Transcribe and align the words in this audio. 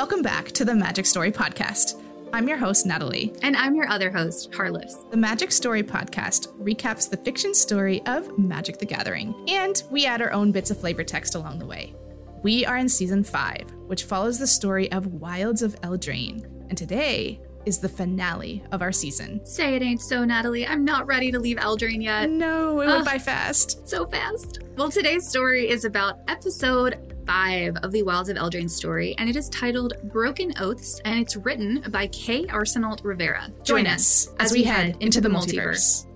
Welcome 0.00 0.22
back 0.22 0.46
to 0.52 0.64
the 0.64 0.74
Magic 0.74 1.04
Story 1.04 1.30
Podcast. 1.30 2.02
I'm 2.32 2.48
your 2.48 2.56
host, 2.56 2.86
Natalie. 2.86 3.34
And 3.42 3.54
I'm 3.54 3.74
your 3.74 3.86
other 3.90 4.10
host, 4.10 4.54
Harless. 4.54 5.04
The 5.10 5.16
Magic 5.18 5.52
Story 5.52 5.82
Podcast 5.82 6.48
recaps 6.56 7.10
the 7.10 7.18
fiction 7.18 7.52
story 7.52 8.00
of 8.06 8.38
Magic 8.38 8.78
the 8.78 8.86
Gathering, 8.86 9.34
and 9.46 9.82
we 9.90 10.06
add 10.06 10.22
our 10.22 10.32
own 10.32 10.52
bits 10.52 10.70
of 10.70 10.80
flavor 10.80 11.04
text 11.04 11.34
along 11.34 11.58
the 11.58 11.66
way. 11.66 11.94
We 12.42 12.64
are 12.64 12.78
in 12.78 12.88
season 12.88 13.22
five, 13.22 13.70
which 13.88 14.04
follows 14.04 14.38
the 14.38 14.46
story 14.46 14.90
of 14.90 15.20
Wilds 15.20 15.60
of 15.60 15.78
Eldraine, 15.82 16.46
and 16.70 16.78
today 16.78 17.38
is 17.66 17.78
the 17.78 17.88
finale 17.90 18.64
of 18.72 18.80
our 18.80 18.92
season. 18.92 19.44
Say 19.44 19.74
it 19.74 19.82
ain't 19.82 20.00
so, 20.00 20.24
Natalie. 20.24 20.66
I'm 20.66 20.82
not 20.82 21.06
ready 21.08 21.30
to 21.30 21.38
leave 21.38 21.58
Eldraine 21.58 22.02
yet. 22.02 22.30
No, 22.30 22.80
it 22.80 22.86
went 22.86 23.04
by 23.04 23.18
fast. 23.18 23.86
So 23.86 24.06
fast. 24.06 24.60
Well, 24.78 24.90
today's 24.90 25.28
story 25.28 25.68
is 25.68 25.84
about 25.84 26.20
episode 26.26 27.09
five 27.30 27.76
of 27.84 27.92
the 27.92 28.02
Wilds 28.02 28.28
of 28.28 28.36
Eldraine 28.36 28.68
story, 28.68 29.14
and 29.16 29.30
it 29.30 29.36
is 29.36 29.48
titled 29.50 29.92
Broken 30.12 30.52
Oaths, 30.58 31.00
and 31.04 31.20
it's 31.20 31.36
written 31.36 31.80
by 31.92 32.08
Kay 32.08 32.44
Arsenault 32.46 33.04
Rivera. 33.04 33.52
Join 33.62 33.86
us 33.86 34.34
as 34.40 34.50
we 34.50 34.64
head 34.64 34.96
into 34.98 35.20
the 35.20 35.28
multiverse. 35.28 36.06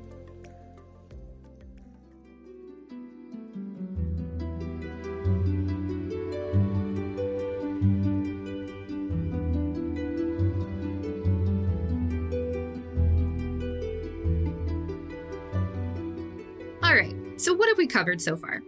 All 16.82 16.92
right, 16.92 17.14
so 17.36 17.54
what 17.54 17.68
have 17.68 17.78
we 17.78 17.86
covered 17.86 18.20
so 18.20 18.36
far? 18.36 18.64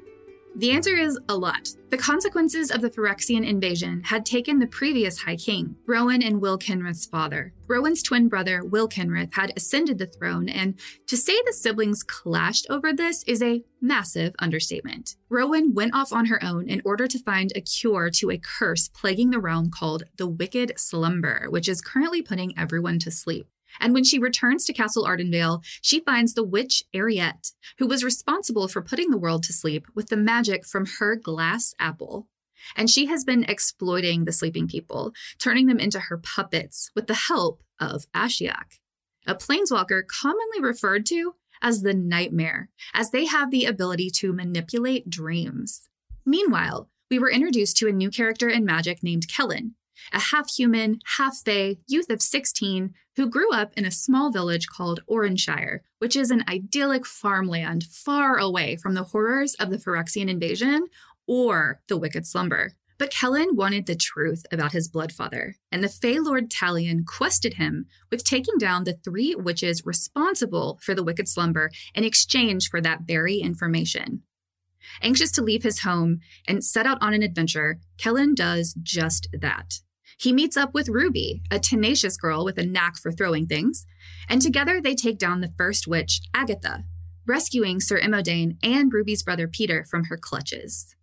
The 0.59 0.71
answer 0.71 0.97
is 0.97 1.19
a 1.29 1.37
lot. 1.37 1.69
The 1.91 1.99
consequences 1.99 2.71
of 2.71 2.81
the 2.81 2.89
Phyrexian 2.89 3.47
invasion 3.47 4.03
had 4.05 4.25
taken 4.25 4.59
the 4.59 4.67
previous 4.67 5.19
High 5.19 5.37
King, 5.37 5.77
Rowan 5.87 6.23
and 6.23 6.41
Will 6.41 6.57
Kenrith's 6.57 7.05
father. 7.05 7.53
Rowan's 7.69 8.03
twin 8.03 8.29
brother, 8.29 8.65
Will 8.65 8.89
Kenrith, 8.89 9.35
had 9.35 9.53
ascended 9.55 9.99
the 9.99 10.07
throne, 10.07 10.49
and 10.49 10.81
to 11.09 11.17
say 11.19 11.39
the 11.45 11.53
siblings 11.53 12.03
clashed 12.03 12.67
over 12.71 12.91
this 12.91 13.23
is 13.25 13.43
a 13.43 13.65
massive 13.83 14.35
understatement. 14.39 15.17
Rowan 15.29 15.75
went 15.75 15.95
off 15.95 16.11
on 16.11 16.25
her 16.27 16.43
own 16.43 16.71
in 16.71 16.81
order 16.87 17.07
to 17.07 17.19
find 17.19 17.53
a 17.55 17.61
cure 17.61 18.09
to 18.09 18.31
a 18.31 18.39
curse 18.39 18.89
plaguing 18.89 19.33
the 19.33 19.39
realm 19.39 19.71
called 19.71 20.05
the 20.17 20.27
Wicked 20.27 20.73
Slumber, 20.79 21.49
which 21.51 21.69
is 21.69 21.83
currently 21.83 22.23
putting 22.23 22.57
everyone 22.59 22.99
to 23.01 23.11
sleep. 23.11 23.47
And 23.81 23.93
when 23.93 24.05
she 24.05 24.19
returns 24.19 24.65
to 24.65 24.73
Castle 24.73 25.05
Ardenvale, 25.05 25.63
she 25.83 26.01
finds 26.01 26.35
the 26.35 26.45
witch 26.45 26.83
Eriette, 26.95 27.53
who 27.79 27.87
was 27.87 28.05
responsible 28.05 28.69
for 28.69 28.83
putting 28.83 29.11
the 29.11 29.19
world 29.19 29.43
to 29.45 29.53
sleep 29.53 29.87
with 29.95 30.09
the 30.09 30.17
magic 30.17 30.67
from 30.67 30.87
her 30.99 31.17
glass 31.17 31.75
apple. 31.79 32.29
And 32.77 32.91
she 32.91 33.07
has 33.07 33.25
been 33.25 33.45
exploiting 33.45 34.25
the 34.25 34.33
sleeping 34.33 34.67
people, 34.67 35.13
turning 35.39 35.67
them 35.67 35.79
into 35.79 36.01
her 36.01 36.19
puppets 36.19 36.91
with 36.95 37.07
the 37.07 37.15
help 37.15 37.63
of 37.79 38.07
Ashiok, 38.13 38.79
a 39.27 39.35
planeswalker 39.35 40.03
commonly 40.07 40.61
referred 40.61 41.07
to 41.07 41.35
as 41.63 41.83
the 41.83 41.95
nightmare, 41.95 42.71
as 42.95 43.11
they 43.11 43.27
have 43.27 43.51
the 43.51 43.65
ability 43.65 44.11
to 44.11 44.33
manipulate 44.33 45.09
dreams. 45.09 45.89
Meanwhile, 46.25 46.89
we 47.11 47.19
were 47.19 47.31
introduced 47.31 47.77
to 47.79 47.89
a 47.89 47.93
new 47.93 48.11
character 48.11 48.49
in 48.49 48.65
Magic 48.65 49.03
named 49.03 49.29
Kellan, 49.29 49.75
a 50.13 50.21
half 50.21 50.51
human, 50.51 51.01
half 51.17 51.37
fae 51.45 51.77
youth 51.87 52.11
of 52.11 52.23
16 52.23 52.95
who 53.17 53.29
grew 53.29 53.53
up 53.53 53.73
in 53.77 53.85
a 53.85 53.91
small 53.91 54.31
village 54.31 54.67
called 54.69 55.01
Orrinshire, 55.07 55.83
which 55.99 56.17
is 56.17 56.31
an 56.31 56.45
idyllic 56.49 57.07
farmland 57.07 57.85
far 57.85 58.37
away 58.39 58.77
from 58.77 58.95
the 58.95 59.05
horrors 59.05 59.55
of 59.55 59.71
the 59.71 59.79
Phyrexian 59.79 60.29
invasion 60.29 60.87
or 61.27 61.81
the 61.89 61.97
Wicked 61.97 62.27
Slumber. 62.27 62.75
But 62.99 63.11
Kellan 63.11 63.57
wanted 63.57 63.87
the 63.87 63.95
truth 63.95 64.47
about 64.51 64.73
his 64.73 64.89
blood 64.89 65.13
father, 65.13 65.57
and 65.71 65.85
the 65.85 65.89
Fey 65.89 66.19
Lord 66.19 66.51
Talion 66.51 67.05
quested 67.05 67.55
him 67.55 67.87
with 68.11 68.25
taking 68.25 68.57
down 68.59 68.85
the 68.85 68.95
three 69.05 69.35
witches 69.35 69.85
responsible 69.85 70.79
for 70.83 70.95
the 70.95 71.05
Wicked 71.05 71.29
Slumber 71.29 71.71
in 71.95 72.05
exchange 72.05 72.71
for 72.71 72.81
that 72.81 73.03
very 73.07 73.37
information. 73.37 74.23
Anxious 75.03 75.31
to 75.33 75.43
leave 75.43 75.63
his 75.63 75.81
home 75.81 76.21
and 76.47 76.65
set 76.65 76.87
out 76.87 76.99
on 77.03 77.13
an 77.13 77.23
adventure, 77.23 77.81
Kellan 77.99 78.35
does 78.35 78.75
just 78.83 79.29
that. 79.33 79.81
He 80.17 80.33
meets 80.33 80.57
up 80.57 80.73
with 80.73 80.89
Ruby, 80.89 81.43
a 81.51 81.59
tenacious 81.59 82.17
girl 82.17 82.45
with 82.45 82.57
a 82.59 82.65
knack 82.65 82.97
for 82.97 83.13
throwing 83.13 83.47
things, 83.47 83.87
and 84.29 84.41
together 84.41 84.81
they 84.81 84.95
take 84.95 85.19
down 85.19 85.41
the 85.41 85.53
first 85.59 85.87
witch, 85.87 86.21
Agatha, 86.33 86.85
rescuing 87.27 87.81
Sir 87.81 88.01
Imodane 88.01 88.57
and 88.63 88.93
Ruby's 88.93 89.23
brother 89.23 89.47
Peter 89.47 89.85
from 89.85 90.05
her 90.05 90.17
clutches. 90.17 90.95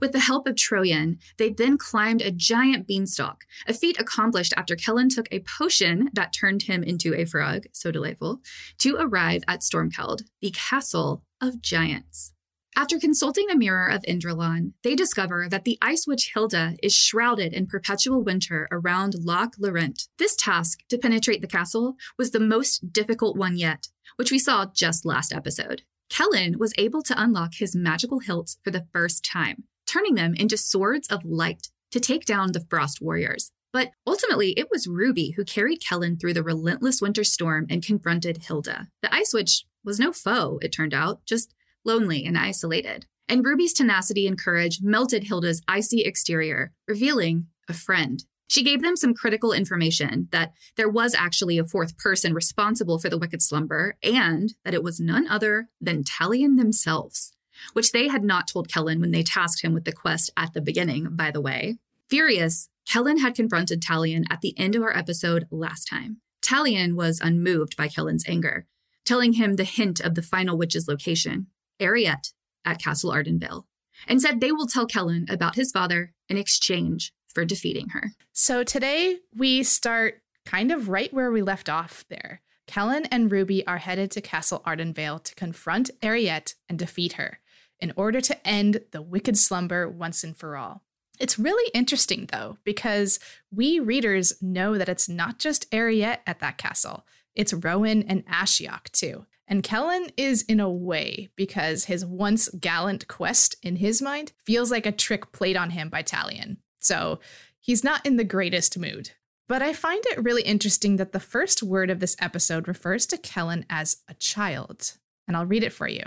With 0.00 0.12
the 0.12 0.20
help 0.20 0.46
of 0.46 0.54
Troyan, 0.54 1.18
they 1.36 1.50
then 1.50 1.76
climbed 1.76 2.22
a 2.22 2.30
giant 2.30 2.86
beanstalk, 2.86 3.44
a 3.66 3.74
feat 3.74 4.00
accomplished 4.00 4.54
after 4.56 4.76
Kellan 4.76 5.10
took 5.10 5.26
a 5.30 5.40
potion 5.40 6.08
that 6.14 6.32
turned 6.32 6.62
him 6.62 6.82
into 6.82 7.14
a 7.14 7.26
frog, 7.26 7.66
so 7.72 7.90
delightful, 7.90 8.40
to 8.78 8.96
arrive 8.98 9.42
at 9.48 9.60
Stormkeld, 9.60 10.22
the 10.40 10.52
castle 10.52 11.24
of 11.40 11.60
giants. 11.60 12.32
After 12.76 12.98
consulting 12.98 13.46
the 13.48 13.56
Mirror 13.56 13.88
of 13.88 14.02
Indralan, 14.02 14.72
they 14.82 14.94
discover 14.94 15.48
that 15.48 15.64
the 15.64 15.76
Ice 15.82 16.06
Witch 16.06 16.32
Hylda 16.34 16.76
is 16.82 16.94
shrouded 16.94 17.52
in 17.52 17.66
perpetual 17.66 18.22
winter 18.22 18.68
around 18.70 19.16
Loch 19.18 19.54
Lorent. 19.58 20.08
This 20.18 20.36
task 20.36 20.80
to 20.88 20.98
penetrate 20.98 21.40
the 21.40 21.48
castle 21.48 21.96
was 22.16 22.30
the 22.30 22.40
most 22.40 22.92
difficult 22.92 23.36
one 23.36 23.56
yet, 23.56 23.88
which 24.16 24.30
we 24.30 24.38
saw 24.38 24.66
just 24.66 25.04
last 25.04 25.32
episode. 25.32 25.82
Kellan 26.08 26.58
was 26.58 26.72
able 26.78 27.02
to 27.02 27.20
unlock 27.20 27.54
his 27.54 27.76
magical 27.76 28.20
hilts 28.20 28.58
for 28.64 28.70
the 28.70 28.86
first 28.92 29.24
time, 29.24 29.64
turning 29.86 30.14
them 30.14 30.34
into 30.34 30.56
swords 30.56 31.08
of 31.08 31.24
light 31.24 31.68
to 31.90 32.00
take 32.00 32.24
down 32.24 32.52
the 32.52 32.64
Frost 32.70 33.00
Warriors. 33.02 33.52
But 33.72 33.90
ultimately, 34.06 34.50
it 34.52 34.68
was 34.70 34.88
Ruby 34.88 35.32
who 35.32 35.44
carried 35.44 35.84
Kellan 35.86 36.18
through 36.18 36.34
the 36.34 36.42
relentless 36.42 37.00
winter 37.00 37.24
storm 37.24 37.66
and 37.68 37.84
confronted 37.84 38.42
Hylda. 38.42 38.88
The 39.02 39.14
Ice 39.14 39.32
Witch 39.32 39.64
was 39.84 40.00
no 40.00 40.12
foe, 40.12 40.58
it 40.60 40.72
turned 40.72 40.94
out, 40.94 41.24
just 41.24 41.54
lonely 41.84 42.24
and 42.24 42.36
isolated. 42.36 43.06
And 43.28 43.44
Ruby's 43.44 43.72
tenacity 43.72 44.26
and 44.26 44.38
courage 44.38 44.80
melted 44.82 45.24
Hylda's 45.24 45.62
icy 45.68 46.02
exterior, 46.02 46.72
revealing 46.88 47.46
a 47.68 47.72
friend. 47.72 48.24
She 48.48 48.64
gave 48.64 48.82
them 48.82 48.96
some 48.96 49.14
critical 49.14 49.52
information 49.52 50.26
that 50.32 50.52
there 50.76 50.88
was 50.88 51.14
actually 51.14 51.56
a 51.56 51.64
fourth 51.64 51.96
person 51.96 52.34
responsible 52.34 52.98
for 52.98 53.08
the 53.08 53.18
wicked 53.18 53.40
slumber, 53.40 53.96
and 54.02 54.54
that 54.64 54.74
it 54.74 54.82
was 54.82 54.98
none 54.98 55.28
other 55.28 55.68
than 55.80 56.02
Talion 56.02 56.56
themselves, 56.56 57.36
which 57.74 57.92
they 57.92 58.08
had 58.08 58.24
not 58.24 58.48
told 58.48 58.68
Kellan 58.68 59.00
when 59.00 59.12
they 59.12 59.22
tasked 59.22 59.62
him 59.62 59.72
with 59.72 59.84
the 59.84 59.92
quest 59.92 60.30
at 60.36 60.52
the 60.52 60.60
beginning, 60.60 61.10
by 61.12 61.30
the 61.30 61.40
way. 61.40 61.78
Furious, 62.08 62.68
Kellan 62.88 63.18
had 63.20 63.36
confronted 63.36 63.80
Talion 63.80 64.24
at 64.28 64.40
the 64.40 64.58
end 64.58 64.74
of 64.74 64.82
our 64.82 64.96
episode 64.96 65.46
last 65.52 65.84
time. 65.84 66.16
Talion 66.42 66.94
was 66.94 67.20
unmoved 67.20 67.76
by 67.76 67.86
Kellan's 67.86 68.24
anger, 68.26 68.66
telling 69.04 69.34
him 69.34 69.54
the 69.54 69.62
hint 69.62 70.00
of 70.00 70.16
the 70.16 70.22
final 70.22 70.58
witch's 70.58 70.88
location, 70.88 71.46
Eriette 71.80 72.32
at 72.64 72.82
Castle 72.82 73.10
Ardenvale, 73.10 73.64
and 74.06 74.20
said 74.20 74.40
they 74.40 74.52
will 74.52 74.66
tell 74.66 74.86
Kellan 74.86 75.26
about 75.28 75.56
his 75.56 75.72
father 75.72 76.12
in 76.28 76.36
exchange 76.36 77.12
for 77.26 77.44
defeating 77.44 77.90
her. 77.90 78.12
So 78.32 78.62
today 78.62 79.18
we 79.36 79.62
start 79.62 80.22
kind 80.44 80.72
of 80.72 80.88
right 80.88 81.12
where 81.12 81.30
we 81.30 81.42
left 81.42 81.68
off 81.68 82.04
there. 82.08 82.42
Kellan 82.66 83.06
and 83.06 83.32
Ruby 83.32 83.66
are 83.66 83.78
headed 83.78 84.10
to 84.12 84.20
Castle 84.20 84.62
Ardenvale 84.66 85.22
to 85.24 85.34
confront 85.34 85.90
Eriette 86.02 86.54
and 86.68 86.78
defeat 86.78 87.14
her 87.14 87.40
in 87.80 87.92
order 87.96 88.20
to 88.20 88.46
end 88.46 88.82
the 88.92 89.02
wicked 89.02 89.36
slumber 89.36 89.88
once 89.88 90.22
and 90.22 90.36
for 90.36 90.56
all. 90.56 90.82
It's 91.18 91.38
really 91.38 91.70
interesting 91.74 92.28
though, 92.30 92.58
because 92.64 93.18
we 93.50 93.78
readers 93.78 94.40
know 94.40 94.78
that 94.78 94.88
it's 94.88 95.08
not 95.08 95.38
just 95.38 95.70
Eriette 95.70 96.20
at 96.26 96.40
that 96.40 96.58
castle, 96.58 97.04
it's 97.34 97.52
Rowan 97.52 98.02
and 98.02 98.26
Ashiok 98.26 98.90
too. 98.92 99.26
And 99.50 99.64
Kellan 99.64 100.12
is 100.16 100.42
in 100.42 100.60
a 100.60 100.70
way 100.70 101.28
because 101.34 101.86
his 101.86 102.06
once 102.06 102.48
gallant 102.50 103.08
quest 103.08 103.56
in 103.64 103.76
his 103.76 104.00
mind 104.00 104.32
feels 104.38 104.70
like 104.70 104.86
a 104.86 104.92
trick 104.92 105.32
played 105.32 105.56
on 105.56 105.70
him 105.70 105.88
by 105.88 106.04
Talion. 106.04 106.58
So 106.78 107.18
he's 107.58 107.82
not 107.82 108.06
in 108.06 108.16
the 108.16 108.24
greatest 108.24 108.78
mood. 108.78 109.10
But 109.48 109.60
I 109.60 109.72
find 109.72 110.00
it 110.06 110.22
really 110.22 110.42
interesting 110.42 110.96
that 110.96 111.10
the 111.10 111.18
first 111.18 111.64
word 111.64 111.90
of 111.90 111.98
this 111.98 112.14
episode 112.20 112.68
refers 112.68 113.06
to 113.06 113.18
Kellan 113.18 113.66
as 113.68 113.96
a 114.06 114.14
child. 114.14 114.92
And 115.26 115.36
I'll 115.36 115.46
read 115.46 115.64
it 115.64 115.72
for 115.72 115.88
you. 115.88 116.04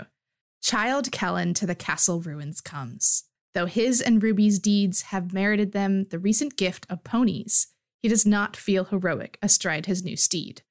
Child 0.62 1.12
Kellan 1.12 1.52
to 1.54 1.66
the 1.66 1.74
castle 1.74 2.22
ruins 2.22 2.62
comes. 2.62 3.24
Though 3.52 3.66
his 3.66 4.00
and 4.00 4.22
Ruby's 4.22 4.58
deeds 4.58 5.02
have 5.02 5.34
merited 5.34 5.72
them 5.72 6.04
the 6.04 6.18
recent 6.18 6.56
gift 6.56 6.86
of 6.88 7.04
ponies, 7.04 7.66
he 8.00 8.08
does 8.08 8.24
not 8.24 8.56
feel 8.56 8.84
heroic 8.84 9.38
astride 9.42 9.84
his 9.84 10.02
new 10.02 10.16
steed. 10.16 10.62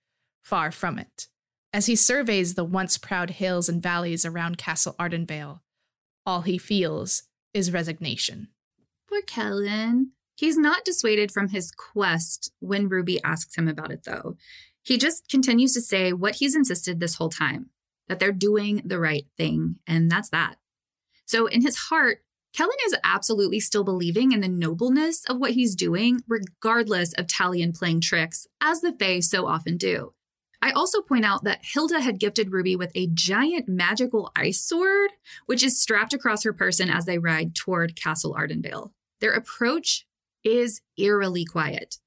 Far 0.41 0.71
from 0.71 0.97
it. 0.97 1.27
As 1.73 1.87
he 1.87 1.95
surveys 1.95 2.53
the 2.53 2.63
once 2.63 2.99
proud 2.99 3.31
hills 3.31 3.67
and 3.67 3.81
valleys 3.81 4.25
around 4.25 4.59
Castle 4.59 4.95
Ardenvale, 4.99 5.61
all 6.23 6.41
he 6.41 6.59
feels 6.59 7.23
is 7.51 7.73
resignation. 7.73 8.49
Poor 9.09 9.23
Kellan. 9.23 10.11
He's 10.35 10.55
not 10.55 10.85
dissuaded 10.85 11.31
from 11.31 11.49
his 11.49 11.71
quest 11.71 12.51
when 12.59 12.89
Ruby 12.89 13.21
asks 13.23 13.57
him 13.57 13.67
about 13.67 13.91
it, 13.91 14.03
though. 14.03 14.37
He 14.83 14.99
just 14.99 15.27
continues 15.29 15.73
to 15.73 15.81
say 15.81 16.13
what 16.13 16.35
he's 16.35 16.55
insisted 16.55 16.99
this 16.99 17.15
whole 17.15 17.29
time 17.29 17.71
that 18.07 18.19
they're 18.19 18.31
doing 18.31 18.81
the 18.85 18.99
right 18.99 19.25
thing, 19.37 19.77
and 19.87 20.11
that's 20.11 20.29
that. 20.29 20.57
So, 21.25 21.47
in 21.47 21.61
his 21.61 21.77
heart, 21.77 22.19
Kellan 22.55 22.75
is 22.85 22.95
absolutely 23.03 23.59
still 23.59 23.83
believing 23.83 24.31
in 24.31 24.41
the 24.41 24.47
nobleness 24.47 25.23
of 25.25 25.37
what 25.37 25.51
he's 25.51 25.75
doing, 25.75 26.21
regardless 26.27 27.13
of 27.13 27.25
Talion 27.25 27.75
playing 27.75 28.01
tricks, 28.01 28.45
as 28.61 28.81
the 28.81 28.91
Fae 28.91 29.21
so 29.21 29.47
often 29.47 29.77
do. 29.77 30.13
I 30.63 30.71
also 30.71 31.01
point 31.01 31.25
out 31.25 31.43
that 31.43 31.61
Hylda 31.61 31.99
had 31.99 32.21
gifted 32.21 32.53
Ruby 32.53 32.77
with 32.77 32.93
a 32.95 33.09
giant 33.13 33.67
magical 33.67 34.31
ice 34.33 34.63
sword, 34.63 35.09
which 35.45 35.61
is 35.61 35.81
strapped 35.81 36.13
across 36.13 36.45
her 36.45 36.53
person 36.53 36.89
as 36.89 37.03
they 37.03 37.17
ride 37.17 37.53
toward 37.53 37.97
Castle 37.97 38.33
Ardenvale. 38.33 38.91
Their 39.19 39.33
approach 39.33 40.05
is 40.41 40.79
eerily 40.97 41.43
quiet. 41.43 41.97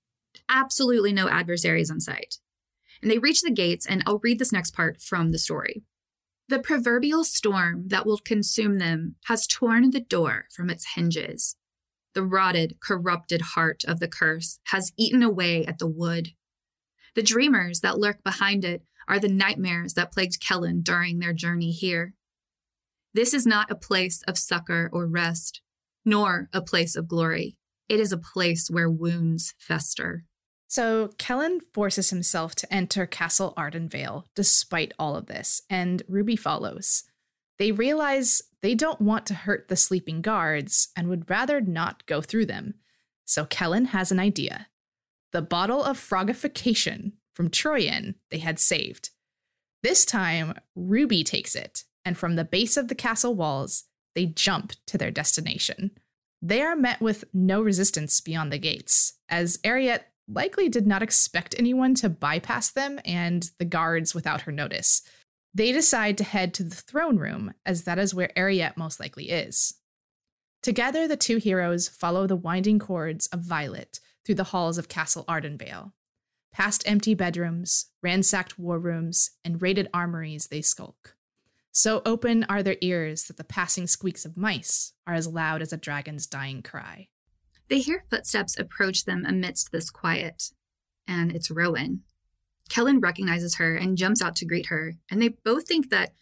Absolutely 0.48 1.12
no 1.12 1.28
adversaries 1.28 1.90
in 1.90 2.00
sight. 2.00 2.36
And 3.02 3.10
they 3.10 3.18
reach 3.18 3.42
the 3.42 3.50
gates, 3.50 3.84
and 3.84 4.02
I'll 4.06 4.20
read 4.20 4.38
this 4.38 4.52
next 4.52 4.70
part 4.74 5.02
from 5.02 5.32
the 5.32 5.38
story. 5.38 5.82
The 6.48 6.58
proverbial 6.58 7.24
storm 7.24 7.88
that 7.88 8.06
will 8.06 8.20
consume 8.24 8.78
them 8.78 9.16
has 9.26 9.46
torn 9.46 9.90
the 9.90 10.00
door 10.00 10.46
from 10.50 10.70
its 10.70 10.94
hinges. 10.94 11.56
The 12.14 12.22
rotted, 12.22 12.78
corrupted 12.80 13.42
heart 13.54 13.84
of 13.86 14.00
the 14.00 14.08
curse 14.08 14.60
has 14.68 14.92
eaten 14.96 15.22
away 15.22 15.66
at 15.66 15.78
the 15.78 15.86
wood. 15.86 16.30
The 17.16 17.22
dreamers 17.22 17.80
that 17.80 17.98
lurk 17.98 18.22
behind 18.22 18.62
it 18.64 18.82
are 19.08 19.18
the 19.18 19.28
nightmares 19.28 19.94
that 19.94 20.12
plagued 20.12 20.38
Kellan 20.38 20.82
during 20.82 21.18
their 21.18 21.32
journey 21.32 21.72
here. 21.72 22.12
This 23.14 23.32
is 23.32 23.46
not 23.46 23.70
a 23.70 23.76
place 23.76 24.22
of 24.28 24.36
succor 24.36 24.90
or 24.92 25.06
rest, 25.06 25.62
nor 26.04 26.50
a 26.52 26.60
place 26.60 26.94
of 26.94 27.08
glory. 27.08 27.56
It 27.88 28.00
is 28.00 28.12
a 28.12 28.18
place 28.18 28.68
where 28.70 28.90
wounds 28.90 29.54
fester. 29.58 30.24
So 30.68 31.08
Kellan 31.16 31.60
forces 31.72 32.10
himself 32.10 32.54
to 32.56 32.74
enter 32.74 33.06
Castle 33.06 33.54
Ardenvale 33.56 34.24
despite 34.34 34.92
all 34.98 35.16
of 35.16 35.26
this, 35.26 35.62
and 35.70 36.02
Ruby 36.08 36.36
follows. 36.36 37.04
They 37.58 37.72
realize 37.72 38.42
they 38.60 38.74
don't 38.74 39.00
want 39.00 39.24
to 39.26 39.34
hurt 39.34 39.68
the 39.68 39.76
sleeping 39.76 40.20
guards 40.20 40.88
and 40.94 41.08
would 41.08 41.30
rather 41.30 41.62
not 41.62 42.04
go 42.04 42.20
through 42.20 42.46
them. 42.46 42.74
So 43.24 43.46
Kellan 43.46 43.86
has 43.86 44.12
an 44.12 44.20
idea. 44.20 44.66
The 45.36 45.42
bottle 45.42 45.84
of 45.84 45.98
frogification 45.98 47.12
from 47.34 47.50
Troyan 47.50 48.14
they 48.30 48.38
had 48.38 48.58
saved. 48.58 49.10
This 49.82 50.06
time, 50.06 50.54
Ruby 50.74 51.24
takes 51.24 51.54
it, 51.54 51.84
and 52.06 52.16
from 52.16 52.36
the 52.36 52.44
base 52.44 52.78
of 52.78 52.88
the 52.88 52.94
castle 52.94 53.34
walls, 53.34 53.84
they 54.14 54.24
jump 54.24 54.72
to 54.86 54.96
their 54.96 55.10
destination. 55.10 55.90
They 56.40 56.62
are 56.62 56.74
met 56.74 57.02
with 57.02 57.26
no 57.34 57.60
resistance 57.60 58.18
beyond 58.22 58.50
the 58.50 58.56
gates, 58.56 59.18
as 59.28 59.58
Eriette 59.58 60.04
likely 60.26 60.70
did 60.70 60.86
not 60.86 61.02
expect 61.02 61.54
anyone 61.58 61.94
to 61.96 62.08
bypass 62.08 62.70
them 62.70 62.98
and 63.04 63.50
the 63.58 63.66
guards 63.66 64.14
without 64.14 64.40
her 64.40 64.52
notice. 64.52 65.02
They 65.52 65.70
decide 65.70 66.16
to 66.16 66.24
head 66.24 66.54
to 66.54 66.64
the 66.64 66.74
throne 66.74 67.18
room, 67.18 67.52
as 67.66 67.84
that 67.84 67.98
is 67.98 68.14
where 68.14 68.32
Eriette 68.38 68.78
most 68.78 69.00
likely 69.00 69.28
is. 69.28 69.74
Together, 70.62 71.06
the 71.06 71.18
two 71.18 71.36
heroes 71.36 71.88
follow 71.88 72.26
the 72.26 72.36
winding 72.36 72.78
cords 72.78 73.26
of 73.26 73.40
Violet 73.40 74.00
through 74.26 74.34
the 74.34 74.44
halls 74.44 74.76
of 74.76 74.88
Castle 74.88 75.24
Ardenvale. 75.28 75.92
Past 76.52 76.82
empty 76.84 77.14
bedrooms, 77.14 77.86
ransacked 78.02 78.58
war 78.58 78.78
rooms, 78.78 79.30
and 79.44 79.62
raided 79.62 79.88
armories 79.94 80.48
they 80.48 80.62
skulk. 80.62 81.14
So 81.70 82.02
open 82.04 82.44
are 82.48 82.62
their 82.62 82.78
ears 82.80 83.24
that 83.24 83.36
the 83.36 83.44
passing 83.44 83.86
squeaks 83.86 84.24
of 84.24 84.36
mice 84.36 84.94
are 85.06 85.14
as 85.14 85.28
loud 85.28 85.62
as 85.62 85.72
a 85.72 85.76
dragon's 85.76 86.26
dying 86.26 86.62
cry. 86.62 87.08
They 87.68 87.78
hear 87.80 88.04
footsteps 88.10 88.58
approach 88.58 89.04
them 89.04 89.24
amidst 89.26 89.70
this 89.70 89.90
quiet, 89.90 90.50
and 91.06 91.30
it's 91.34 91.50
Rowan. 91.50 92.02
Kellan 92.68 93.00
recognizes 93.00 93.56
her 93.56 93.76
and 93.76 93.98
jumps 93.98 94.22
out 94.22 94.34
to 94.36 94.46
greet 94.46 94.66
her, 94.66 94.94
and 95.10 95.20
they 95.22 95.28
both 95.28 95.68
think 95.68 95.90
that 95.90 96.12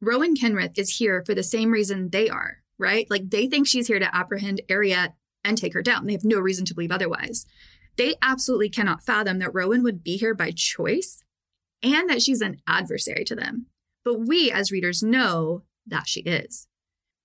Rowan 0.00 0.36
Kenrith 0.36 0.78
is 0.78 0.96
here 0.96 1.22
for 1.26 1.34
the 1.34 1.42
same 1.42 1.70
reason 1.70 2.10
they 2.10 2.28
are, 2.28 2.58
right? 2.78 3.06
Like 3.10 3.30
they 3.30 3.48
think 3.48 3.66
she's 3.66 3.88
here 3.88 3.98
to 3.98 4.14
apprehend 4.14 4.62
Eriette 4.68 5.14
and 5.44 5.58
take 5.58 5.74
her 5.74 5.82
down. 5.82 6.06
They 6.06 6.12
have 6.12 6.24
no 6.24 6.40
reason 6.40 6.64
to 6.66 6.74
believe 6.74 6.90
otherwise. 6.90 7.46
They 7.96 8.14
absolutely 8.22 8.70
cannot 8.70 9.04
fathom 9.04 9.38
that 9.38 9.54
Rowan 9.54 9.82
would 9.82 10.02
be 10.02 10.16
here 10.16 10.34
by 10.34 10.50
choice 10.50 11.22
and 11.82 12.08
that 12.08 12.22
she's 12.22 12.40
an 12.40 12.58
adversary 12.66 13.24
to 13.24 13.36
them. 13.36 13.66
But 14.04 14.26
we, 14.26 14.50
as 14.50 14.72
readers, 14.72 15.02
know 15.02 15.62
that 15.86 16.08
she 16.08 16.20
is. 16.20 16.66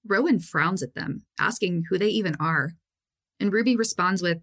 Rowan 0.05 0.39
frowns 0.39 0.83
at 0.83 0.93
them, 0.93 1.23
asking 1.39 1.85
who 1.89 1.97
they 1.97 2.09
even 2.09 2.35
are. 2.39 2.73
And 3.39 3.51
Ruby 3.51 3.75
responds 3.75 4.21
with, 4.21 4.39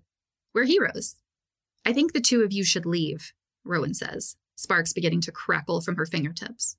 We're 0.54 0.64
heroes. 0.64 1.20
I 1.84 1.92
think 1.92 2.12
the 2.12 2.20
two 2.20 2.42
of 2.42 2.52
you 2.52 2.64
should 2.64 2.86
leave, 2.86 3.32
Rowan 3.64 3.94
says, 3.94 4.36
sparks 4.56 4.92
beginning 4.92 5.20
to 5.22 5.32
crackle 5.32 5.80
from 5.80 5.96
her 5.96 6.06
fingertips. 6.06 6.76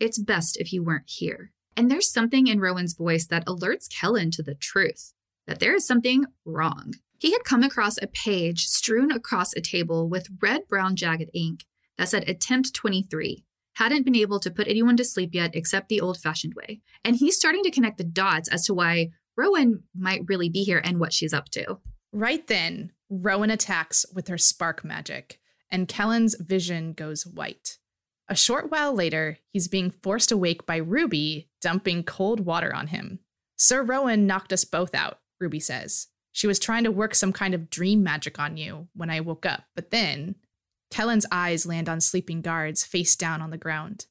It's 0.00 0.18
best 0.18 0.56
if 0.56 0.72
you 0.72 0.82
weren't 0.82 1.08
here. 1.08 1.52
And 1.76 1.90
there's 1.90 2.10
something 2.10 2.46
in 2.46 2.60
Rowan's 2.60 2.94
voice 2.94 3.26
that 3.26 3.46
alerts 3.46 3.88
Kellan 3.88 4.30
to 4.32 4.42
the 4.42 4.54
truth 4.54 5.12
that 5.46 5.60
there 5.60 5.74
is 5.74 5.86
something 5.86 6.24
wrong. 6.44 6.94
He 7.18 7.32
had 7.32 7.44
come 7.44 7.62
across 7.62 7.96
a 7.98 8.06
page 8.06 8.66
strewn 8.66 9.10
across 9.10 9.54
a 9.54 9.60
table 9.60 10.08
with 10.08 10.28
red 10.42 10.68
brown 10.68 10.96
jagged 10.96 11.30
ink 11.34 11.64
that 11.98 12.08
said 12.08 12.28
Attempt 12.28 12.74
23. 12.74 13.44
Hadn't 13.74 14.04
been 14.04 14.16
able 14.16 14.40
to 14.40 14.50
put 14.50 14.68
anyone 14.68 14.96
to 14.96 15.04
sleep 15.04 15.34
yet 15.34 15.54
except 15.54 15.88
the 15.88 16.00
old 16.00 16.18
fashioned 16.18 16.54
way. 16.54 16.80
And 17.04 17.16
he's 17.16 17.36
starting 17.36 17.62
to 17.64 17.70
connect 17.70 17.98
the 17.98 18.04
dots 18.04 18.48
as 18.48 18.64
to 18.66 18.74
why 18.74 19.10
Rowan 19.36 19.82
might 19.94 20.28
really 20.28 20.48
be 20.48 20.62
here 20.62 20.80
and 20.82 20.98
what 20.98 21.12
she's 21.12 21.34
up 21.34 21.50
to. 21.50 21.78
Right 22.12 22.46
then, 22.46 22.92
Rowan 23.10 23.50
attacks 23.50 24.06
with 24.14 24.28
her 24.28 24.38
spark 24.38 24.84
magic, 24.84 25.38
and 25.70 25.88
Kellan's 25.88 26.34
vision 26.40 26.92
goes 26.92 27.26
white. 27.26 27.78
A 28.28 28.34
short 28.34 28.70
while 28.70 28.94
later, 28.94 29.38
he's 29.52 29.68
being 29.68 29.90
forced 29.90 30.32
awake 30.32 30.66
by 30.66 30.76
Ruby 30.76 31.48
dumping 31.60 32.02
cold 32.02 32.40
water 32.40 32.74
on 32.74 32.88
him. 32.88 33.20
Sir 33.56 33.82
Rowan 33.82 34.26
knocked 34.26 34.52
us 34.52 34.64
both 34.64 34.94
out, 34.94 35.18
Ruby 35.40 35.60
says. 35.60 36.08
She 36.32 36.46
was 36.46 36.58
trying 36.58 36.84
to 36.84 36.92
work 36.92 37.14
some 37.14 37.32
kind 37.32 37.54
of 37.54 37.70
dream 37.70 38.02
magic 38.02 38.38
on 38.38 38.56
you 38.56 38.88
when 38.94 39.10
I 39.10 39.20
woke 39.20 39.46
up, 39.46 39.64
but 39.74 39.90
then 39.90 40.34
Kellan's 40.90 41.26
eyes 41.32 41.66
land 41.66 41.88
on 41.88 42.00
sleeping 42.00 42.42
guards 42.42 42.84
face 42.84 43.16
down 43.16 43.40
on 43.40 43.50
the 43.50 43.56
ground. 43.56 44.06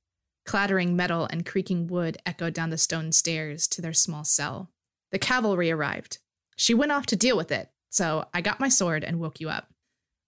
Clattering 0.46 0.96
metal 0.96 1.28
and 1.30 1.46
creaking 1.46 1.88
wood 1.88 2.18
echo 2.26 2.50
down 2.50 2.70
the 2.70 2.78
stone 2.78 3.12
stairs 3.12 3.68
to 3.68 3.82
their 3.82 3.94
small 3.94 4.24
cell. 4.24 4.72
The 5.12 5.20
cavalry 5.20 5.72
arrived. 5.72 6.20
She 6.58 6.74
went 6.74 6.92
off 6.92 7.06
to 7.08 7.16
deal 7.16 7.38
with 7.38 7.52
it, 7.52 7.70
so 7.90 8.28
I 8.34 8.42
got 8.42 8.60
my 8.60 8.70
sword 8.70 9.04
and 9.04 9.20
woke 9.20 9.40
you 9.40 9.50
up. 9.50 9.70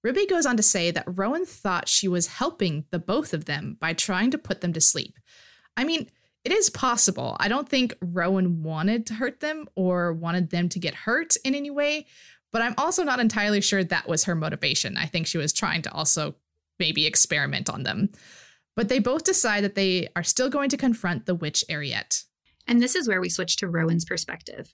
Ruby 0.04 0.26
goes 0.26 0.46
on 0.46 0.58
to 0.58 0.64
say 0.64 0.92
that 0.92 1.04
Rowan 1.08 1.46
thought 1.46 1.90
she 1.90 2.08
was 2.08 2.28
helping 2.28 2.86
the 2.92 3.00
both 3.00 3.34
of 3.34 3.46
them 3.46 3.78
by 3.80 3.94
trying 3.94 4.32
to 4.32 4.38
put 4.38 4.62
them 4.62 4.74
to 4.74 4.82
sleep. 4.82 5.18
I 5.76 5.84
mean, 5.84 6.10
it 6.44 6.52
is 6.52 6.70
possible. 6.70 7.36
I 7.40 7.48
don't 7.48 7.68
think 7.68 7.96
Rowan 8.02 8.64
wanted 8.64 9.06
to 9.08 9.14
hurt 9.14 9.40
them 9.40 9.68
or 9.76 10.14
wanted 10.14 10.50
them 10.50 10.70
to 10.70 10.80
get 10.80 10.96
hurt 10.96 11.36
in 11.44 11.56
any 11.56 11.70
way, 11.70 12.06
but 12.52 12.62
I'm 12.62 12.76
also 12.78 13.04
not 13.04 13.20
entirely 13.20 13.62
sure 13.62 13.84
that 13.84 14.08
was 14.08 14.24
her 14.24 14.36
motivation. 14.36 14.98
I 14.98 15.08
think 15.08 15.28
she 15.28 15.38
was 15.38 15.52
trying 15.54 15.82
to 15.84 15.92
also 15.92 16.36
maybe 16.80 17.06
experiment 17.06 17.70
on 17.70 17.84
them. 17.84 18.10
But 18.76 18.90
they 18.90 19.00
both 19.00 19.24
decide 19.24 19.64
that 19.64 19.76
they 19.76 20.08
are 20.16 20.24
still 20.24 20.50
going 20.50 20.70
to 20.70 20.78
confront 20.78 21.26
the 21.26 21.36
witch 21.36 21.64
Eriette. 21.70 22.24
And 22.68 22.82
this 22.82 22.96
is 22.96 23.08
where 23.08 23.22
we 23.22 23.30
switch 23.30 23.58
to 23.58 23.68
Rowan's 23.68 24.06
perspective. 24.06 24.74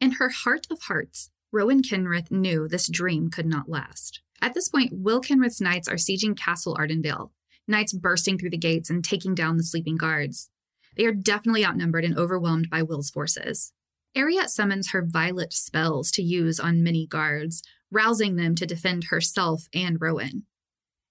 In 0.00 0.12
her 0.12 0.28
heart 0.28 0.66
of 0.70 0.82
hearts, 0.82 1.30
Rowan 1.52 1.82
Kenrith 1.82 2.30
knew 2.30 2.68
this 2.68 2.88
dream 2.88 3.28
could 3.28 3.46
not 3.46 3.68
last. 3.68 4.20
At 4.40 4.54
this 4.54 4.68
point, 4.68 4.92
Will 4.92 5.20
Kenrith's 5.20 5.60
knights 5.60 5.88
are 5.88 5.96
sieging 5.96 6.36
Castle 6.36 6.76
Ardenvale, 6.76 7.30
knights 7.66 7.92
bursting 7.92 8.38
through 8.38 8.50
the 8.50 8.56
gates 8.56 8.88
and 8.88 9.04
taking 9.04 9.34
down 9.34 9.56
the 9.56 9.64
sleeping 9.64 9.96
guards. 9.96 10.48
They 10.96 11.04
are 11.04 11.12
definitely 11.12 11.64
outnumbered 11.64 12.04
and 12.04 12.16
overwhelmed 12.16 12.68
by 12.70 12.82
Will's 12.82 13.10
forces. 13.10 13.72
Eriette 14.16 14.48
summons 14.48 14.90
her 14.90 15.04
violet 15.06 15.52
spells 15.52 16.10
to 16.12 16.22
use 16.22 16.58
on 16.58 16.82
many 16.82 17.06
guards, 17.06 17.62
rousing 17.90 18.36
them 18.36 18.54
to 18.56 18.66
defend 18.66 19.04
herself 19.04 19.68
and 19.72 20.00
Rowan. 20.00 20.44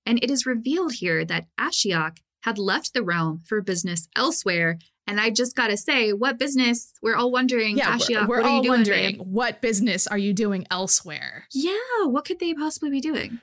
And 0.06 0.22
it 0.24 0.30
is 0.30 0.46
revealed 0.46 0.94
here 0.94 1.24
that 1.26 1.48
Ashiok 1.60 2.18
had 2.44 2.58
left 2.58 2.94
the 2.94 3.04
realm 3.04 3.42
for 3.46 3.62
business 3.62 4.08
elsewhere. 4.16 4.80
And 5.08 5.20
I 5.20 5.30
just 5.30 5.56
gotta 5.56 5.78
say, 5.78 6.12
what 6.14 6.38
business? 6.38 6.94
We're 7.02 7.16
all 7.16 7.32
wondering, 7.32 7.78
yeah, 7.78 7.98
Ashiok, 7.98 8.28
we're, 8.28 8.42
we're 8.42 8.48
all 8.48 8.62
doing, 8.62 8.80
wondering 8.80 9.18
babe? 9.18 9.22
what 9.26 9.62
business 9.62 10.08
are 10.08 10.18
you 10.18 10.34
doing 10.34 10.66
elsewhere? 10.70 11.46
Yeah, 11.54 12.06
what 12.06 12.26
could 12.26 12.40
they 12.40 12.54
possibly 12.54 12.90
be 12.90 13.02
doing? 13.02 13.40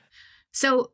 So 0.51 0.91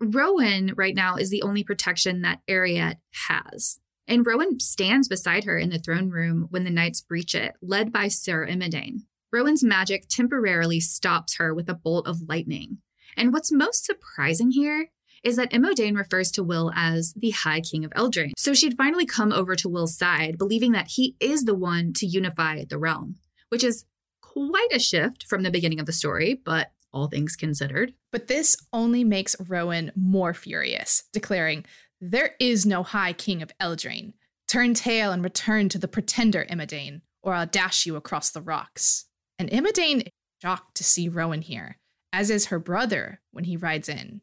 Rowan 0.00 0.72
right 0.76 0.94
now 0.94 1.16
is 1.16 1.30
the 1.30 1.42
only 1.42 1.64
protection 1.64 2.22
that 2.22 2.40
Eriette 2.48 2.98
has. 3.28 3.78
And 4.08 4.26
Rowan 4.26 4.60
stands 4.60 5.08
beside 5.08 5.44
her 5.44 5.58
in 5.58 5.70
the 5.70 5.78
throne 5.78 6.10
room 6.10 6.48
when 6.50 6.64
the 6.64 6.70
knights 6.70 7.00
breach 7.00 7.34
it, 7.34 7.54
led 7.62 7.92
by 7.92 8.08
Sir 8.08 8.46
Imodane. 8.46 9.02
Rowan's 9.32 9.64
magic 9.64 10.06
temporarily 10.08 10.80
stops 10.80 11.36
her 11.36 11.54
with 11.54 11.68
a 11.68 11.74
bolt 11.74 12.06
of 12.06 12.28
lightning. 12.28 12.78
And 13.16 13.32
what's 13.32 13.52
most 13.52 13.84
surprising 13.84 14.50
here 14.50 14.90
is 15.22 15.36
that 15.36 15.52
Imodane 15.52 15.96
refers 15.96 16.30
to 16.32 16.42
Will 16.42 16.72
as 16.74 17.14
the 17.16 17.30
High 17.30 17.60
King 17.60 17.84
of 17.84 17.92
Eldraine. 17.92 18.32
So 18.36 18.54
she'd 18.54 18.76
finally 18.76 19.06
come 19.06 19.32
over 19.32 19.54
to 19.56 19.68
Will's 19.68 19.96
side, 19.96 20.36
believing 20.36 20.72
that 20.72 20.88
he 20.88 21.16
is 21.20 21.44
the 21.44 21.54
one 21.54 21.92
to 21.94 22.06
unify 22.06 22.64
the 22.64 22.78
realm, 22.78 23.16
which 23.48 23.62
is 23.62 23.84
quite 24.20 24.72
a 24.72 24.80
shift 24.80 25.24
from 25.24 25.42
the 25.42 25.50
beginning 25.50 25.78
of 25.78 25.86
the 25.86 25.92
story, 25.92 26.40
but 26.44 26.72
all 26.92 27.06
things 27.06 27.36
considered. 27.36 27.94
But 28.10 28.28
this 28.28 28.56
only 28.72 29.04
makes 29.04 29.36
Rowan 29.48 29.92
more 29.94 30.34
furious, 30.34 31.04
declaring, 31.12 31.64
there 32.04 32.34
is 32.40 32.66
no 32.66 32.82
High 32.82 33.12
King 33.12 33.42
of 33.42 33.56
Eldraine. 33.60 34.14
Turn 34.48 34.74
tail 34.74 35.12
and 35.12 35.22
return 35.22 35.68
to 35.68 35.78
the 35.78 35.86
pretender 35.86 36.44
Imodane, 36.50 37.02
or 37.22 37.32
I'll 37.32 37.46
dash 37.46 37.86
you 37.86 37.94
across 37.94 38.30
the 38.30 38.42
rocks. 38.42 39.06
And 39.38 39.48
Imodane 39.48 40.00
is 40.00 40.12
shocked 40.42 40.76
to 40.78 40.84
see 40.84 41.08
Rowan 41.08 41.42
here, 41.42 41.78
as 42.12 42.28
is 42.28 42.46
her 42.46 42.58
brother 42.58 43.20
when 43.30 43.44
he 43.44 43.56
rides 43.56 43.88
in. 43.88 44.20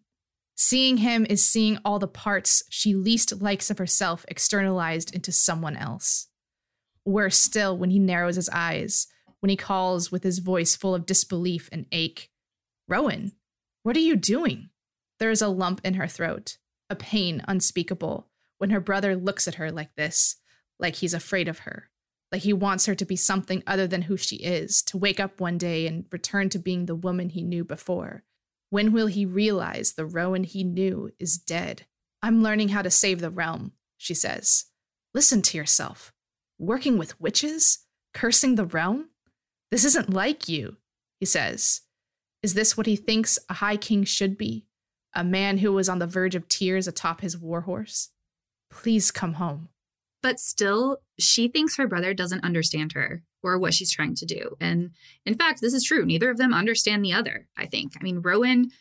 Seeing 0.55 0.97
him 0.97 1.25
is 1.29 1.47
seeing 1.47 1.79
all 1.85 1.99
the 1.99 2.07
parts 2.07 2.63
she 2.69 2.93
least 2.93 3.41
likes 3.41 3.69
of 3.69 3.77
herself 3.77 4.25
externalized 4.27 5.15
into 5.15 5.31
someone 5.31 5.77
else. 5.77 6.27
Worse 7.05 7.39
still, 7.39 7.77
when 7.77 7.91
he 7.91 7.99
narrows 7.99 8.35
his 8.35 8.49
eyes, 8.49 9.07
when 9.39 9.49
he 9.49 9.55
calls 9.55 10.11
with 10.11 10.23
his 10.23 10.39
voice 10.39 10.75
full 10.75 10.93
of 10.93 11.05
disbelief 11.05 11.69
and 11.71 11.85
ache 11.93 12.29
Rowan, 12.89 13.31
what 13.83 13.95
are 13.95 14.01
you 14.01 14.17
doing? 14.17 14.69
There 15.19 15.31
is 15.31 15.41
a 15.41 15.47
lump 15.47 15.79
in 15.85 15.93
her 15.93 16.07
throat, 16.07 16.57
a 16.89 16.95
pain 16.95 17.43
unspeakable, 17.47 18.27
when 18.57 18.69
her 18.71 18.79
brother 18.79 19.15
looks 19.15 19.47
at 19.47 19.55
her 19.55 19.71
like 19.71 19.95
this, 19.95 20.37
like 20.79 20.95
he's 20.95 21.13
afraid 21.13 21.47
of 21.47 21.59
her, 21.59 21.89
like 22.31 22.41
he 22.41 22.53
wants 22.53 22.85
her 22.85 22.95
to 22.95 23.05
be 23.05 23.15
something 23.15 23.63
other 23.65 23.87
than 23.87 24.03
who 24.03 24.17
she 24.17 24.37
is, 24.37 24.81
to 24.83 24.97
wake 24.97 25.19
up 25.19 25.39
one 25.39 25.57
day 25.57 25.87
and 25.87 26.05
return 26.11 26.49
to 26.49 26.59
being 26.59 26.85
the 26.85 26.95
woman 26.95 27.29
he 27.29 27.41
knew 27.41 27.63
before. 27.63 28.23
When 28.69 28.91
will 28.91 29.07
he 29.07 29.25
realize 29.25 29.93
the 29.93 30.05
Rowan 30.05 30.43
he 30.43 30.63
knew 30.63 31.11
is 31.19 31.37
dead? 31.37 31.85
I'm 32.21 32.43
learning 32.43 32.69
how 32.69 32.81
to 32.81 32.91
save 32.91 33.19
the 33.19 33.31
realm, 33.31 33.71
she 33.97 34.13
says. 34.13 34.65
Listen 35.13 35.41
to 35.41 35.57
yourself. 35.57 36.13
Working 36.59 36.97
with 36.97 37.19
witches? 37.19 37.79
Cursing 38.13 38.55
the 38.55 38.65
realm? 38.65 39.09
This 39.71 39.85
isn't 39.85 40.13
like 40.13 40.47
you, 40.47 40.77
he 41.19 41.25
says. 41.25 41.81
Is 42.43 42.53
this 42.53 42.77
what 42.77 42.85
he 42.85 42.95
thinks 42.95 43.39
a 43.49 43.55
high 43.55 43.77
king 43.77 44.03
should 44.03 44.37
be? 44.37 44.65
A 45.15 45.23
man 45.23 45.57
who 45.57 45.73
was 45.73 45.89
on 45.89 45.99
the 45.99 46.07
verge 46.07 46.35
of 46.35 46.47
tears 46.47 46.87
atop 46.87 47.21
his 47.21 47.37
warhorse? 47.37 48.09
Please 48.69 49.11
come 49.11 49.33
home. 49.33 49.69
But 50.21 50.39
still, 50.39 50.97
she 51.17 51.47
thinks 51.47 51.77
her 51.77 51.87
brother 51.87 52.13
doesn't 52.13 52.43
understand 52.43 52.93
her 52.93 53.23
or 53.41 53.57
what 53.57 53.73
she's 53.73 53.91
trying 53.91 54.15
to 54.15 54.25
do. 54.25 54.55
And 54.59 54.91
in 55.25 55.35
fact, 55.35 55.61
this 55.61 55.73
is 55.73 55.83
true. 55.83 56.05
Neither 56.05 56.29
of 56.29 56.37
them 56.37 56.53
understand 56.53 57.03
the 57.03 57.13
other, 57.13 57.47
I 57.57 57.65
think. 57.65 57.93
I 57.99 58.03
mean, 58.03 58.21
Rowan 58.21 58.71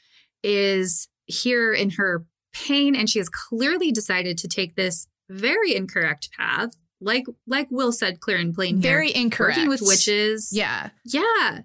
is 0.43 1.09
here 1.27 1.73
in 1.73 1.91
her 1.91 2.27
pain 2.53 2.97
and 2.97 3.09
she 3.09 3.19
has 3.19 3.29
clearly 3.29 3.93
decided 3.93 4.37
to 4.39 4.49
take 4.49 4.75
this 4.75 5.07
very 5.29 5.75
incorrect 5.75 6.31
path. 6.37 6.75
Like 7.01 7.27
like 7.47 7.69
Will 7.71 7.93
said 7.93 8.19
clear 8.19 8.39
and 8.39 8.53
plain 8.53 8.83
here. 8.83 8.91
Very 8.91 9.15
incorrect. 9.15 9.57
Working 9.57 9.69
with 9.69 9.83
witches. 9.83 10.51
Yeah. 10.53 10.91
Yeah. 11.05 11.61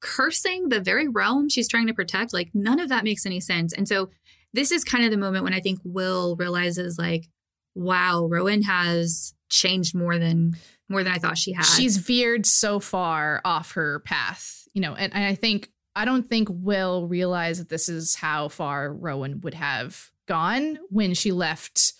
Cursing 0.00 0.68
the 0.68 0.80
very 0.80 1.08
realm 1.08 1.48
she's 1.48 1.68
trying 1.68 1.86
to 1.88 1.94
protect. 1.94 2.32
Like 2.32 2.50
none 2.54 2.80
of 2.80 2.88
that 2.88 3.04
makes 3.04 3.26
any 3.26 3.40
sense. 3.40 3.72
And 3.72 3.88
so 3.88 4.10
this 4.52 4.72
is 4.72 4.84
kind 4.84 5.04
of 5.04 5.10
the 5.10 5.16
moment 5.16 5.44
when 5.44 5.54
I 5.54 5.60
think 5.60 5.80
Will 5.84 6.36
realizes 6.36 6.98
like, 6.98 7.28
wow, 7.74 8.26
Rowan 8.30 8.62
has 8.62 9.34
changed 9.50 9.94
more 9.94 10.18
than 10.18 10.56
more 10.88 11.02
than 11.02 11.12
I 11.12 11.18
thought 11.18 11.38
she 11.38 11.52
had. 11.52 11.64
She's 11.64 11.98
veered 11.98 12.46
so 12.46 12.80
far 12.80 13.40
off 13.44 13.72
her 13.72 14.00
path, 14.00 14.66
you 14.72 14.80
know, 14.80 14.94
and, 14.94 15.14
and 15.14 15.24
I 15.24 15.34
think 15.34 15.70
I 15.94 16.04
don't 16.04 16.28
think 16.28 16.48
Will 16.50 17.06
realize 17.06 17.58
that 17.58 17.68
this 17.68 17.88
is 17.88 18.14
how 18.14 18.48
far 18.48 18.92
Rowan 18.92 19.40
would 19.40 19.54
have 19.54 20.10
gone 20.26 20.78
when 20.90 21.12
she 21.14 21.32
left, 21.32 21.92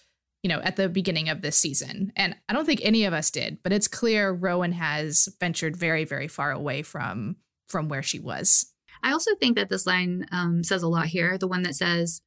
you 0.42 0.48
know, 0.48 0.60
at 0.60 0.76
the 0.76 0.88
beginning 0.88 1.28
of 1.28 1.42
this 1.42 1.56
season. 1.56 2.12
And 2.16 2.36
I 2.48 2.52
don't 2.52 2.64
think 2.64 2.80
any 2.82 3.04
of 3.04 3.12
us 3.12 3.30
did, 3.30 3.58
but 3.62 3.72
it's 3.72 3.88
clear 3.88 4.30
Rowan 4.30 4.72
has 4.72 5.28
ventured 5.40 5.76
very, 5.76 6.04
very 6.04 6.28
far 6.28 6.52
away 6.52 6.82
from 6.82 7.36
from 7.68 7.88
where 7.88 8.02
she 8.02 8.18
was. 8.18 8.72
I 9.02 9.12
also 9.12 9.34
think 9.36 9.56
that 9.56 9.68
this 9.68 9.86
line 9.86 10.26
um, 10.32 10.64
says 10.64 10.82
a 10.82 10.88
lot 10.88 11.06
here. 11.06 11.38
The 11.38 11.46
one 11.46 11.62
that 11.62 11.76
says, 11.76 12.20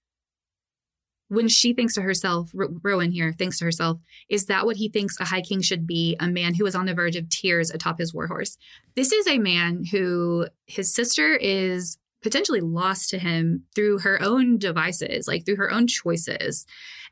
when 1.27 1.47
she 1.47 1.73
thinks 1.73 1.93
to 1.95 2.01
herself, 2.01 2.51
Rowan 2.53 3.11
here 3.11 3.31
thinks 3.31 3.59
to 3.59 3.65
herself, 3.65 3.99
is 4.29 4.47
that 4.47 4.65
what 4.65 4.75
he 4.75 4.89
thinks 4.89 5.17
a 5.19 5.25
high 5.25 5.41
king 5.41 5.61
should 5.61 5.87
be? 5.87 6.15
A 6.19 6.27
man 6.27 6.53
who 6.55 6.65
is 6.65 6.75
on 6.75 6.85
the 6.85 6.93
verge 6.93 7.15
of 7.15 7.29
tears 7.29 7.71
atop 7.71 7.99
his 7.99 8.13
warhorse. 8.13 8.57
This 8.95 9.13
is 9.13 9.27
a 9.27 9.39
man 9.39 9.85
who 9.85 10.47
his 10.65 10.93
sister 10.93 11.33
is 11.35 11.97
potentially 12.21 12.59
lost 12.59 13.09
to 13.09 13.17
him 13.17 13.63
through 13.73 13.99
her 13.99 14.21
own 14.21 14.57
devices, 14.57 15.27
like 15.27 15.45
through 15.45 15.55
her 15.55 15.71
own 15.71 15.87
choices. 15.87 16.65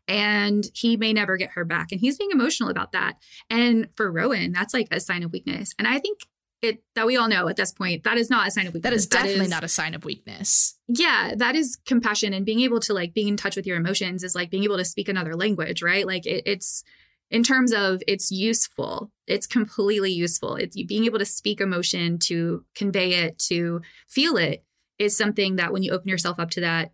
And 0.07 0.65
he 0.73 0.97
may 0.97 1.13
never 1.13 1.37
get 1.37 1.51
her 1.51 1.63
back. 1.63 1.91
And 1.91 2.01
he's 2.01 2.17
being 2.17 2.31
emotional 2.31 2.69
about 2.69 2.91
that. 2.91 3.15
And 3.49 3.87
for 3.95 4.11
Rowan, 4.11 4.51
that's 4.51 4.73
like 4.73 4.87
a 4.91 4.99
sign 4.99 5.23
of 5.23 5.31
weakness. 5.31 5.73
And 5.79 5.87
I 5.87 5.97
think 5.99 6.19
it 6.61 6.83
that 6.95 7.05
we 7.05 7.17
all 7.17 7.27
know 7.27 7.47
at 7.47 7.55
this 7.55 7.71
point 7.71 8.03
that 8.03 8.17
is 8.17 8.29
not 8.29 8.47
a 8.47 8.51
sign 8.51 8.67
of 8.67 8.73
weakness. 8.73 8.89
That 8.89 8.95
is 8.95 9.07
definitely 9.07 9.37
that 9.37 9.43
is, 9.43 9.49
not 9.51 9.63
a 9.63 9.67
sign 9.67 9.93
of 9.93 10.05
weakness. 10.05 10.77
Yeah, 10.87 11.33
that 11.37 11.55
is 11.55 11.77
compassion 11.85 12.33
and 12.33 12.45
being 12.45 12.59
able 12.61 12.79
to 12.81 12.93
like 12.93 13.13
being 13.13 13.27
in 13.27 13.37
touch 13.37 13.55
with 13.55 13.65
your 13.65 13.77
emotions 13.77 14.23
is 14.23 14.35
like 14.35 14.49
being 14.49 14.63
able 14.63 14.77
to 14.77 14.85
speak 14.85 15.09
another 15.09 15.35
language, 15.35 15.81
right? 15.81 16.05
Like 16.05 16.25
it, 16.25 16.43
it's 16.45 16.83
in 17.31 17.43
terms 17.43 17.71
of 17.71 18.01
it's 18.07 18.31
useful. 18.31 19.11
It's 19.27 19.47
completely 19.47 20.11
useful. 20.11 20.55
It's 20.55 20.75
being 20.83 21.05
able 21.05 21.19
to 21.19 21.25
speak 21.25 21.61
emotion, 21.61 22.17
to 22.19 22.65
convey 22.75 23.13
it, 23.13 23.39
to 23.47 23.81
feel 24.07 24.37
it 24.37 24.63
is 24.97 25.15
something 25.15 25.55
that 25.57 25.71
when 25.71 25.83
you 25.83 25.91
open 25.91 26.09
yourself 26.09 26.39
up 26.39 26.49
to 26.51 26.61
that, 26.61 26.91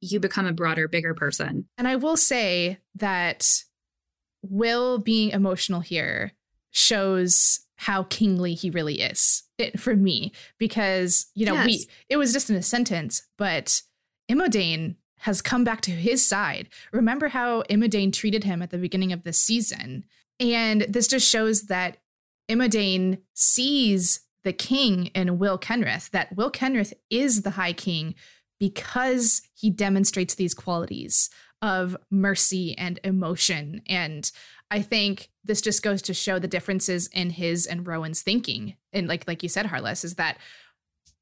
you 0.00 0.20
become 0.20 0.46
a 0.46 0.52
broader, 0.52 0.86
bigger 0.86 1.12
person. 1.14 1.66
And 1.76 1.88
I 1.88 1.96
will 1.96 2.16
say 2.16 2.78
that 2.94 3.64
Will 4.42 4.98
being 4.98 5.30
emotional 5.30 5.80
here 5.80 6.32
shows 6.70 7.60
how 7.78 8.02
kingly 8.04 8.54
he 8.54 8.70
really 8.70 9.00
is 9.00 9.44
it, 9.56 9.78
for 9.78 9.94
me 9.94 10.32
because 10.58 11.26
you 11.34 11.46
know 11.46 11.54
yes. 11.54 11.66
we 11.66 11.86
it 12.08 12.16
was 12.16 12.32
just 12.32 12.50
in 12.50 12.56
a 12.56 12.62
sentence 12.62 13.22
but 13.38 13.82
Imodane 14.30 14.96
has 15.20 15.40
come 15.40 15.64
back 15.64 15.80
to 15.82 15.92
his 15.92 16.24
side 16.24 16.68
remember 16.92 17.28
how 17.28 17.62
Imodane 17.62 18.12
treated 18.12 18.44
him 18.44 18.62
at 18.62 18.70
the 18.70 18.78
beginning 18.78 19.12
of 19.12 19.22
the 19.22 19.32
season 19.32 20.04
and 20.40 20.82
this 20.82 21.08
just 21.08 21.28
shows 21.28 21.62
that 21.62 21.98
Imodane 22.48 23.18
sees 23.34 24.20
the 24.42 24.52
king 24.52 25.06
in 25.06 25.38
Will 25.38 25.58
Kenrith 25.58 26.10
that 26.10 26.34
Will 26.36 26.50
Kenrith 26.50 26.92
is 27.10 27.42
the 27.42 27.50
high 27.50 27.72
king 27.72 28.14
because 28.58 29.40
he 29.54 29.70
demonstrates 29.70 30.34
these 30.34 30.54
qualities 30.54 31.30
of 31.62 31.96
mercy 32.10 32.76
and 32.76 32.98
emotion 33.04 33.82
and 33.88 34.30
I 34.70 34.82
think 34.82 35.30
this 35.44 35.60
just 35.60 35.82
goes 35.82 36.02
to 36.02 36.14
show 36.14 36.38
the 36.38 36.48
differences 36.48 37.08
in 37.08 37.30
his 37.30 37.66
and 37.66 37.86
Rowan's 37.86 38.22
thinking. 38.22 38.76
And 38.92 39.08
like 39.08 39.26
like 39.26 39.42
you 39.42 39.48
said, 39.48 39.66
Harless, 39.66 40.04
is 40.04 40.16
that 40.16 40.38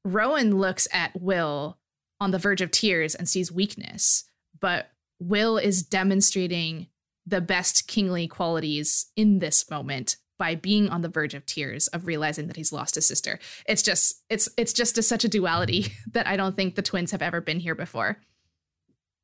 Rowan 0.03 0.57
looks 0.57 0.87
at 0.91 1.19
Will 1.19 1.77
on 2.19 2.31
the 2.31 2.39
verge 2.39 2.61
of 2.61 2.71
tears 2.71 3.15
and 3.15 3.27
sees 3.27 3.51
weakness, 3.51 4.25
but 4.59 4.91
Will 5.19 5.57
is 5.57 5.83
demonstrating 5.83 6.87
the 7.25 7.41
best 7.41 7.87
kingly 7.87 8.27
qualities 8.27 9.07
in 9.15 9.39
this 9.39 9.69
moment 9.69 10.17
by 10.37 10.55
being 10.55 10.89
on 10.89 11.01
the 11.01 11.09
verge 11.09 11.33
of 11.33 11.45
tears 11.45 11.87
of 11.87 12.05
realizing 12.05 12.47
that 12.47 12.55
he's 12.55 12.71
lost 12.71 12.95
his 12.95 13.07
sister. 13.07 13.39
It's 13.67 13.81
just 13.81 14.23
it's 14.29 14.49
it's 14.57 14.73
just 14.73 14.97
a, 14.97 15.03
such 15.03 15.23
a 15.23 15.29
duality 15.29 15.87
that 16.11 16.27
I 16.27 16.37
don't 16.37 16.55
think 16.55 16.75
the 16.75 16.81
twins 16.81 17.11
have 17.11 17.21
ever 17.21 17.41
been 17.41 17.59
here 17.59 17.75
before. 17.75 18.17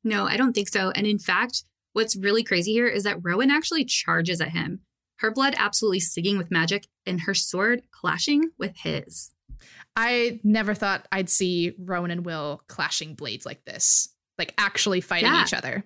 No, 0.04 0.26
I 0.26 0.38
don't 0.38 0.54
think 0.54 0.68
so. 0.68 0.92
And 0.92 1.08
in 1.08 1.20
fact, 1.20 1.64
What's 1.94 2.16
really 2.16 2.44
crazy 2.44 2.74
here 2.74 2.88
is 2.88 3.04
that 3.04 3.20
Rowan 3.24 3.52
actually 3.52 3.86
charges 3.86 4.42
at 4.42 4.50
him, 4.50 4.82
her 5.18 5.32
blood 5.32 5.56
absolutely 5.58 6.00
singing 6.00 6.38
with 6.38 6.52
magic 6.52 6.88
and 7.06 7.22
her 7.22 7.34
sword 7.34 7.84
clashing 7.92 8.52
with 8.58 8.76
his. 8.78 9.32
I 9.96 10.40
never 10.44 10.74
thought 10.74 11.08
I'd 11.12 11.30
see 11.30 11.74
Rowan 11.78 12.12
and 12.12 12.26
Will 12.26 12.62
clashing 12.68 13.14
blades 13.14 13.46
like 13.46 13.64
this, 13.66 14.10
like 14.38 14.54
actually 14.58 15.02
fighting 15.02 15.32
yeah. 15.32 15.44
each 15.44 15.54
other. 15.54 15.84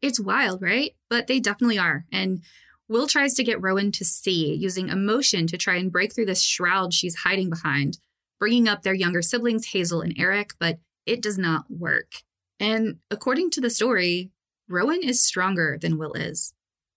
It's 0.00 0.20
wild, 0.20 0.62
right? 0.62 0.92
But 1.10 1.26
they 1.26 1.40
definitely 1.40 1.78
are. 1.78 2.06
And 2.10 2.42
Will 2.88 3.06
tries 3.06 3.34
to 3.34 3.44
get 3.44 3.60
Rowan 3.60 3.92
to 3.92 4.04
see, 4.04 4.54
using 4.54 4.88
emotion 4.88 5.46
to 5.48 5.58
try 5.58 5.76
and 5.76 5.92
break 5.92 6.14
through 6.14 6.26
this 6.26 6.42
shroud 6.42 6.94
she's 6.94 7.16
hiding 7.16 7.50
behind, 7.50 7.98
bringing 8.38 8.68
up 8.68 8.82
their 8.82 8.94
younger 8.94 9.22
siblings, 9.22 9.66
Hazel 9.66 10.00
and 10.00 10.14
Erek, 10.18 10.54
but 10.58 10.78
it 11.04 11.20
does 11.20 11.36
not 11.36 11.66
work. 11.68 12.22
And 12.58 12.98
according 13.10 13.50
to 13.50 13.60
the 13.60 13.70
story, 13.70 14.30
Rowan 14.68 15.02
is 15.02 15.24
stronger 15.24 15.78
than 15.80 15.98
Will 15.98 16.12
is. 16.14 16.52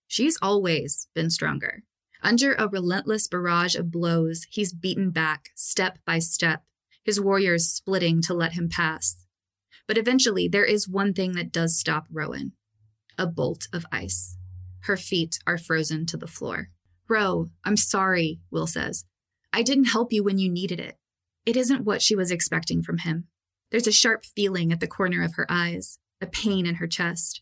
She's 0.07 0.37
always 0.41 1.07
been 1.13 1.29
stronger. 1.29 1.83
Under 2.21 2.53
a 2.53 2.67
relentless 2.67 3.27
barrage 3.27 3.75
of 3.75 3.91
blows, 3.91 4.47
he's 4.49 4.73
beaten 4.73 5.11
back 5.11 5.49
step 5.55 5.99
by 6.05 6.19
step, 6.19 6.63
his 7.03 7.21
warriors 7.21 7.69
splitting 7.69 8.21
to 8.23 8.33
let 8.33 8.53
him 8.53 8.69
pass. 8.69 9.23
But 9.87 9.97
eventually, 9.97 10.47
there 10.47 10.65
is 10.65 10.89
one 10.89 11.13
thing 11.13 11.33
that 11.33 11.51
does 11.51 11.77
stop 11.77 12.07
Rowan 12.11 12.53
a 13.19 13.27
bolt 13.27 13.67
of 13.73 13.85
ice. 13.91 14.37
Her 14.83 14.95
feet 14.95 15.39
are 15.45 15.57
frozen 15.57 16.05
to 16.05 16.15
the 16.15 16.25
floor. 16.25 16.69
Row, 17.09 17.47
I'm 17.65 17.75
sorry, 17.75 18.39
Will 18.49 18.65
says. 18.65 19.03
I 19.51 19.61
didn't 19.61 19.91
help 19.91 20.13
you 20.13 20.23
when 20.23 20.37
you 20.37 20.49
needed 20.49 20.79
it. 20.79 20.95
It 21.45 21.57
isn't 21.57 21.83
what 21.83 22.01
she 22.01 22.15
was 22.15 22.31
expecting 22.31 22.81
from 22.81 22.99
him. 22.99 23.25
There's 23.71 23.87
a 23.87 23.91
sharp 23.91 24.23
feeling 24.23 24.71
at 24.71 24.79
the 24.79 24.87
corner 24.87 25.21
of 25.21 25.35
her 25.35 25.45
eyes, 25.49 25.99
a 26.21 26.27
pain 26.27 26.65
in 26.65 26.75
her 26.75 26.87
chest. 26.87 27.41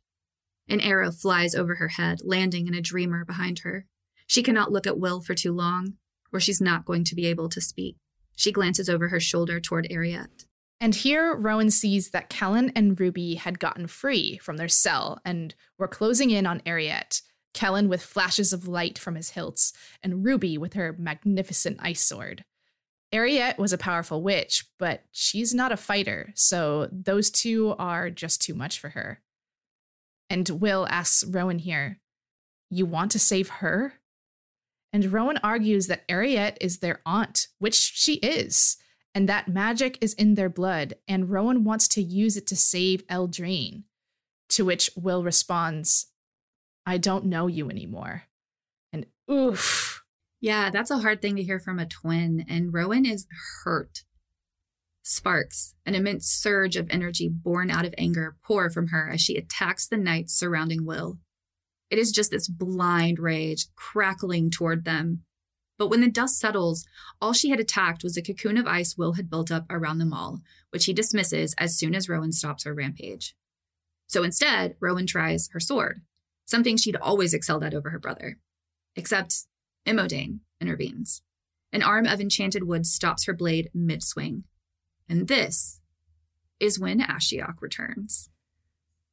An 0.69 0.81
arrow 0.81 1.11
flies 1.11 1.55
over 1.55 1.75
her 1.75 1.89
head, 1.89 2.19
landing 2.23 2.67
in 2.67 2.73
a 2.73 2.81
dreamer 2.81 3.23
behind 3.23 3.59
her. 3.59 3.85
She 4.25 4.43
cannot 4.43 4.71
look 4.71 4.85
at 4.85 4.99
Will 4.99 5.21
for 5.21 5.33
too 5.33 5.53
long, 5.53 5.93
or 6.33 6.39
she's 6.39 6.59
not 6.59 6.85
going 6.85 7.03
to 7.05 7.15
be 7.15 7.25
able 7.25 7.49
to 7.49 7.61
speak. 7.61 7.95
She 8.35 8.51
glances 8.51 8.89
over 8.89 9.07
her 9.07 9.19
shoulder 9.19 9.59
toward 9.59 9.87
Eriette. 9.89 10.45
And 10.79 10.93
here, 10.93 11.35
Rowan 11.35 11.71
sees 11.71 12.11
that 12.11 12.29
Kellan 12.29 12.71
and 12.75 12.99
Ruby 12.99 13.35
had 13.35 13.59
gotten 13.59 13.87
free 13.87 14.37
from 14.37 14.57
their 14.57 14.67
cell 14.67 15.19
and 15.25 15.55
were 15.77 15.87
closing 15.87 16.29
in 16.29 16.45
on 16.45 16.61
Eriette, 16.61 17.21
Kellan 17.53 17.89
with 17.89 18.03
flashes 18.03 18.53
of 18.53 18.67
light 18.67 18.99
from 18.99 19.15
his 19.15 19.31
hilts, 19.31 19.73
and 20.03 20.23
Ruby 20.23 20.57
with 20.57 20.73
her 20.73 20.95
magnificent 20.99 21.77
ice 21.79 22.01
sword. 22.01 22.43
Eriette 23.11 23.57
was 23.57 23.73
a 23.73 23.77
powerful 23.77 24.21
witch, 24.21 24.65
but 24.77 25.05
she's 25.11 25.53
not 25.53 25.71
a 25.71 25.77
fighter, 25.77 26.31
so 26.35 26.89
those 26.91 27.31
two 27.31 27.73
are 27.79 28.09
just 28.09 28.41
too 28.41 28.53
much 28.53 28.79
for 28.79 28.89
her. 28.89 29.21
And 30.29 30.47
Will 30.49 30.87
asks 30.89 31.23
Rowan 31.23 31.59
here, 31.59 31.99
You 32.69 32.85
want 32.85 33.11
to 33.11 33.19
save 33.19 33.49
her? 33.49 33.93
And 34.93 35.11
Rowan 35.11 35.37
argues 35.43 35.87
that 35.87 36.07
Eriette 36.07 36.57
is 36.61 36.79
their 36.79 37.01
aunt, 37.05 37.47
which 37.59 37.75
she 37.75 38.15
is, 38.15 38.77
and 39.13 39.27
that 39.27 39.47
magic 39.47 39.97
is 40.01 40.13
in 40.13 40.35
their 40.35 40.49
blood, 40.49 40.95
and 41.07 41.29
Rowan 41.29 41.63
wants 41.63 41.87
to 41.89 42.01
use 42.01 42.37
it 42.37 42.47
to 42.47 42.55
save 42.55 43.05
Eldraine. 43.07 43.83
To 44.49 44.63
which 44.63 44.89
Will 44.95 45.23
responds, 45.23 46.07
I 46.85 46.97
don't 46.97 47.25
know 47.25 47.47
you 47.47 47.69
anymore. 47.69 48.23
And 48.93 49.07
oof. 49.29 50.03
Yeah, 50.39 50.69
that's 50.69 50.91
a 50.91 50.99
hard 50.99 51.21
thing 51.21 51.35
to 51.35 51.43
hear 51.43 51.59
from 51.59 51.79
a 51.79 51.85
twin, 51.85 52.45
and 52.47 52.73
Rowan 52.73 53.05
is 53.05 53.27
hurt. 53.63 54.03
Sparks, 55.09 55.73
an 55.85 55.95
immense 55.95 56.27
surge 56.27 56.75
of 56.75 56.89
energy 56.89 57.29
born 57.29 57.71
out 57.71 57.85
of 57.85 57.95
anger, 57.97 58.35
pour 58.43 58.69
from 58.69 58.87
her 58.87 59.09
as 59.09 59.21
she 59.21 59.37
attacks 59.37 59.87
the 59.87 59.95
knights 59.95 60.37
surrounding 60.37 60.85
Will. 60.85 61.17
It 61.89 61.97
is 61.97 62.11
just 62.11 62.29
this 62.29 62.49
blind 62.49 63.17
rage 63.17 63.67
crackling 63.77 64.51
toward 64.51 64.83
them. 64.83 65.23
But 65.77 65.87
when 65.87 66.01
the 66.01 66.11
dust 66.11 66.37
settles, 66.37 66.85
all 67.21 67.31
she 67.31 67.51
had 67.51 67.59
attacked 67.61 68.03
was 68.03 68.17
a 68.17 68.21
cocoon 68.21 68.57
of 68.57 68.67
ice 68.67 68.97
Will 68.97 69.13
had 69.13 69.29
built 69.29 69.49
up 69.49 69.65
around 69.69 69.99
them 69.99 70.11
all, 70.11 70.41
which 70.71 70.83
he 70.83 70.93
dismisses 70.93 71.55
as 71.57 71.77
soon 71.77 71.95
as 71.95 72.09
Rowan 72.09 72.33
stops 72.33 72.65
her 72.65 72.73
rampage. 72.73 73.33
So 74.07 74.23
instead, 74.23 74.75
Rowan 74.81 75.07
tries 75.07 75.47
her 75.53 75.61
sword, 75.61 76.01
something 76.43 76.75
she'd 76.75 76.97
always 76.97 77.33
excelled 77.33 77.63
at 77.63 77.73
over 77.73 77.91
her 77.91 77.99
brother. 77.99 78.39
Except 78.97 79.45
Imodane 79.85 80.39
intervenes. 80.59 81.21
An 81.71 81.81
arm 81.81 82.05
of 82.05 82.19
enchanted 82.19 82.63
wood 82.63 82.85
stops 82.85 83.25
her 83.25 83.33
blade 83.33 83.69
mid 83.73 84.03
swing. 84.03 84.43
And 85.09 85.27
this 85.27 85.79
is 86.59 86.79
when 86.79 86.99
Ashiok 86.99 87.61
returns. 87.61 88.29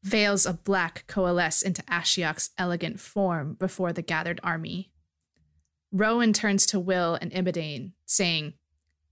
Veils 0.03 0.45
of 0.45 0.65
black 0.65 1.05
coalesce 1.07 1.63
into 1.63 1.83
Ashiok's 1.83 2.51
elegant 2.59 3.01
form 3.01 3.55
before 3.55 3.93
the 3.93 4.03
gathered 4.03 4.41
army. 4.43 4.91
Rowan 5.93 6.33
turns 6.33 6.67
to 6.67 6.81
Will 6.81 7.15
and 7.15 7.33
Imodane, 7.33 7.93
saying, 8.05 8.55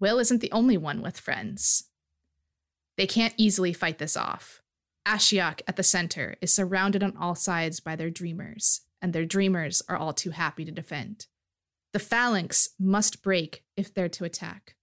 Will 0.00 0.18
isn't 0.18 0.40
the 0.40 0.52
only 0.52 0.76
one 0.76 1.00
with 1.00 1.20
friends. 1.20 1.84
They 2.96 3.06
can't 3.06 3.34
easily 3.36 3.72
fight 3.72 3.98
this 3.98 4.16
off. 4.16 4.62
Ashiok 5.06 5.62
at 5.66 5.76
the 5.76 5.82
center 5.82 6.36
is 6.40 6.52
surrounded 6.52 7.02
on 7.02 7.16
all 7.16 7.34
sides 7.34 7.80
by 7.80 7.96
their 7.96 8.10
dreamers, 8.10 8.82
and 9.00 9.12
their 9.12 9.24
dreamers 9.24 9.82
are 9.88 9.96
all 9.96 10.12
too 10.12 10.30
happy 10.30 10.64
to 10.64 10.72
defend. 10.72 11.26
The 11.92 11.98
phalanx 11.98 12.70
must 12.78 13.22
break 13.22 13.64
if 13.76 13.92
they're 13.92 14.08
to 14.10 14.24
attack. 14.24 14.76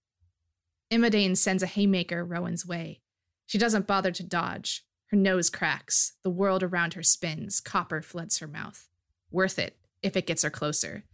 Imodane 0.90 1.36
sends 1.36 1.62
a 1.62 1.66
haymaker 1.66 2.24
Rowan's 2.24 2.66
way. 2.66 3.00
She 3.46 3.58
doesn't 3.58 3.86
bother 3.86 4.10
to 4.12 4.22
dodge, 4.22 4.84
her 5.10 5.16
nose 5.16 5.50
cracks. 5.50 6.14
The 6.22 6.30
world 6.30 6.62
around 6.62 6.94
her 6.94 7.02
spins. 7.02 7.60
Copper 7.60 8.00
floods 8.00 8.38
her 8.38 8.46
mouth. 8.46 8.88
Worth 9.30 9.58
it 9.58 9.76
if 10.02 10.16
it 10.16 10.26
gets 10.26 10.42
her 10.42 10.50
closer. 10.50 11.04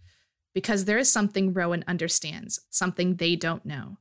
Because 0.55 0.85
there 0.85 0.99
is 0.99 1.11
something 1.11 1.53
Rowan 1.53 1.85
understands, 1.87 2.61
something 2.71 3.17
they 3.17 3.37
don't 3.37 3.67
know. 3.67 3.99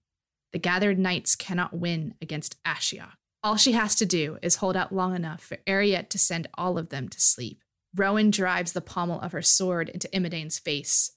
The 0.54 0.60
gathered 0.60 1.00
knights 1.00 1.36
cannot 1.36 1.74
win 1.74 2.16
against 2.22 2.62
Ashiok. 2.64 3.12
All 3.44 3.58
she 3.58 3.74
has 3.74 3.96
to 3.96 4.06
do 4.06 4.38
is 4.42 4.58
hold 4.58 4.76
out 4.76 4.94
long 4.94 5.16
enough 5.16 5.44
for 5.44 5.58
Eriette 5.68 6.10
to 6.10 6.18
send 6.18 6.48
all 6.56 6.78
of 6.78 6.90
them 6.90 7.10
to 7.10 7.20
sleep. 7.20 7.62
Rowan 7.94 8.32
drives 8.32 8.74
the 8.74 8.82
pommel 8.82 9.20
of 9.22 9.34
her 9.34 9.42
sword 9.42 9.90
into 9.90 10.10
Imodane's 10.10 10.60
face. 10.60 11.12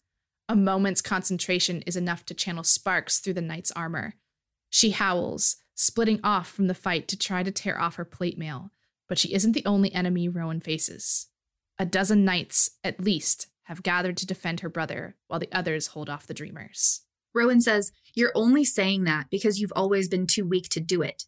A 0.48 0.54
moment's 0.54 1.00
concentration 1.00 1.82
is 1.82 1.96
enough 1.96 2.24
to 2.26 2.34
channel 2.34 2.64
sparks 2.64 3.18
through 3.18 3.34
the 3.34 3.40
knight's 3.40 3.72
armor. 3.72 4.14
She 4.70 4.90
howls, 4.90 5.56
splitting 5.74 6.20
off 6.22 6.50
from 6.50 6.66
the 6.66 6.74
fight 6.74 7.08
to 7.08 7.18
try 7.18 7.42
to 7.42 7.50
tear 7.50 7.80
off 7.80 7.96
her 7.96 8.04
plate 8.04 8.38
mail, 8.38 8.70
but 9.08 9.18
she 9.18 9.32
isn't 9.32 9.52
the 9.52 9.64
only 9.64 9.92
enemy 9.94 10.28
Rowan 10.28 10.60
faces. 10.60 11.28
A 11.78 11.86
dozen 11.86 12.24
knights, 12.24 12.70
at 12.82 13.00
least, 13.00 13.46
have 13.64 13.82
gathered 13.82 14.16
to 14.16 14.26
defend 14.26 14.60
her 14.60 14.68
brother, 14.68 15.16
while 15.28 15.38
the 15.38 15.52
others 15.52 15.88
hold 15.88 16.08
off 16.08 16.26
the 16.26 16.34
dreamers. 16.34 17.02
Rowan 17.34 17.60
says, 17.60 17.92
You're 18.14 18.32
only 18.34 18.64
saying 18.64 19.04
that 19.04 19.26
because 19.30 19.60
you've 19.60 19.72
always 19.76 20.08
been 20.08 20.26
too 20.26 20.46
weak 20.46 20.68
to 20.70 20.80
do 20.80 21.02
it. 21.02 21.24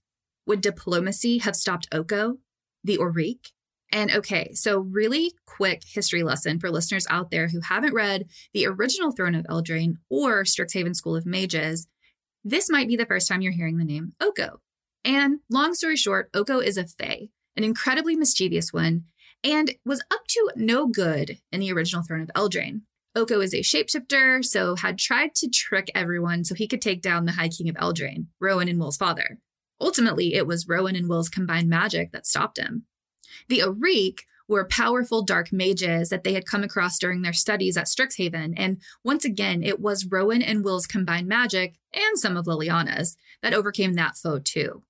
Would 0.47 0.61
diplomacy 0.61 1.39
have 1.39 1.55
stopped 1.55 1.87
Oko, 1.93 2.39
the 2.83 2.99
Oriq? 2.99 3.51
And 3.93 4.11
okay, 4.11 4.53
so 4.55 4.79
really 4.79 5.33
quick 5.47 5.83
history 5.85 6.23
lesson 6.23 6.59
for 6.59 6.71
listeners 6.71 7.07
out 7.11 7.31
there 7.31 7.49
who 7.49 7.61
haven't 7.61 7.95
read 7.95 8.27
the 8.55 8.67
original 8.67 9.13
Throne 9.13 9.35
of 9.35 9.45
Eldraine 9.47 9.95
or 10.09 10.45
Strixhaven 10.45 10.95
School 10.95 11.17
of 11.17 11.27
Mages 11.27 11.89
this 12.45 12.71
might 12.71 12.89
be 12.89 12.97
the 12.97 13.07
first 13.07 13.29
time 13.29 13.43
you're 13.43 13.53
hearing 13.53 13.79
the 13.79 13.85
name 13.85 14.15
Oko. 14.21 14.61
And 15.05 15.41
long 15.49 15.75
story 15.75 15.97
short, 15.97 16.31
Oko 16.35 16.59
is 16.59 16.77
a 16.77 16.87
Fae, 16.87 17.29
an 17.57 17.65
incredibly 17.65 18.17
mischievous 18.17 18.73
one, 18.73 19.05
and 19.43 19.75
was 19.85 20.03
up 20.11 20.27
to 20.29 20.51
no 20.57 20.87
good 20.87 21.39
in 21.51 21.61
the 21.61 21.73
original 21.73 22.03
Throne 22.03 22.23
of 22.23 22.31
Eldraine. 22.35 22.83
Oko 23.17 23.41
is 23.41 23.55
a 23.55 23.59
shapeshifter, 23.59 24.45
so 24.45 24.77
had 24.77 24.99
tried 24.99 25.35
to 25.37 25.49
trick 25.49 25.91
everyone 25.95 26.45
so 26.45 26.55
he 26.55 26.69
could 26.69 26.83
take 26.83 27.03
down 27.03 27.25
the 27.25 27.33
High 27.33 27.49
King 27.49 27.69
of 27.69 27.77
Eldraine, 27.77 28.27
Rowan 28.41 28.69
and 28.69 28.79
Will's 28.79 28.97
father. 28.97 29.39
Ultimately, 29.81 30.35
it 30.35 30.47
was 30.47 30.69
Rowan 30.69 30.95
and 30.95 31.09
Will's 31.09 31.29
combined 31.29 31.69
magic 31.69 32.13
that 32.13 32.27
stopped 32.27 32.59
him. 32.59 32.85
The 33.49 33.61
Oriq 33.61 34.21
were 34.51 34.67
powerful 34.67 35.23
dark 35.23 35.53
mages 35.53 36.09
that 36.09 36.25
they 36.25 36.33
had 36.33 36.45
come 36.45 36.65
across 36.65 36.99
during 36.99 37.23
their 37.23 37.33
studies 37.33 37.77
at 37.77 37.87
Strixhaven. 37.87 38.53
And 38.57 38.83
once 39.05 39.25
again, 39.25 39.63
it 39.63 39.81
was 39.81 40.07
Rowan 40.07 40.43
and 40.43 40.65
Will's 40.65 40.89
combined 40.89 41.29
magic 41.29 41.75
and 41.95 42.19
some 42.19 42.37
of 42.37 42.47
Liliana's 42.47 43.17
that 43.43 43.55
overcame 43.55 43.95
that 43.95 44.17
foe 44.17 44.41
too. 44.41 44.83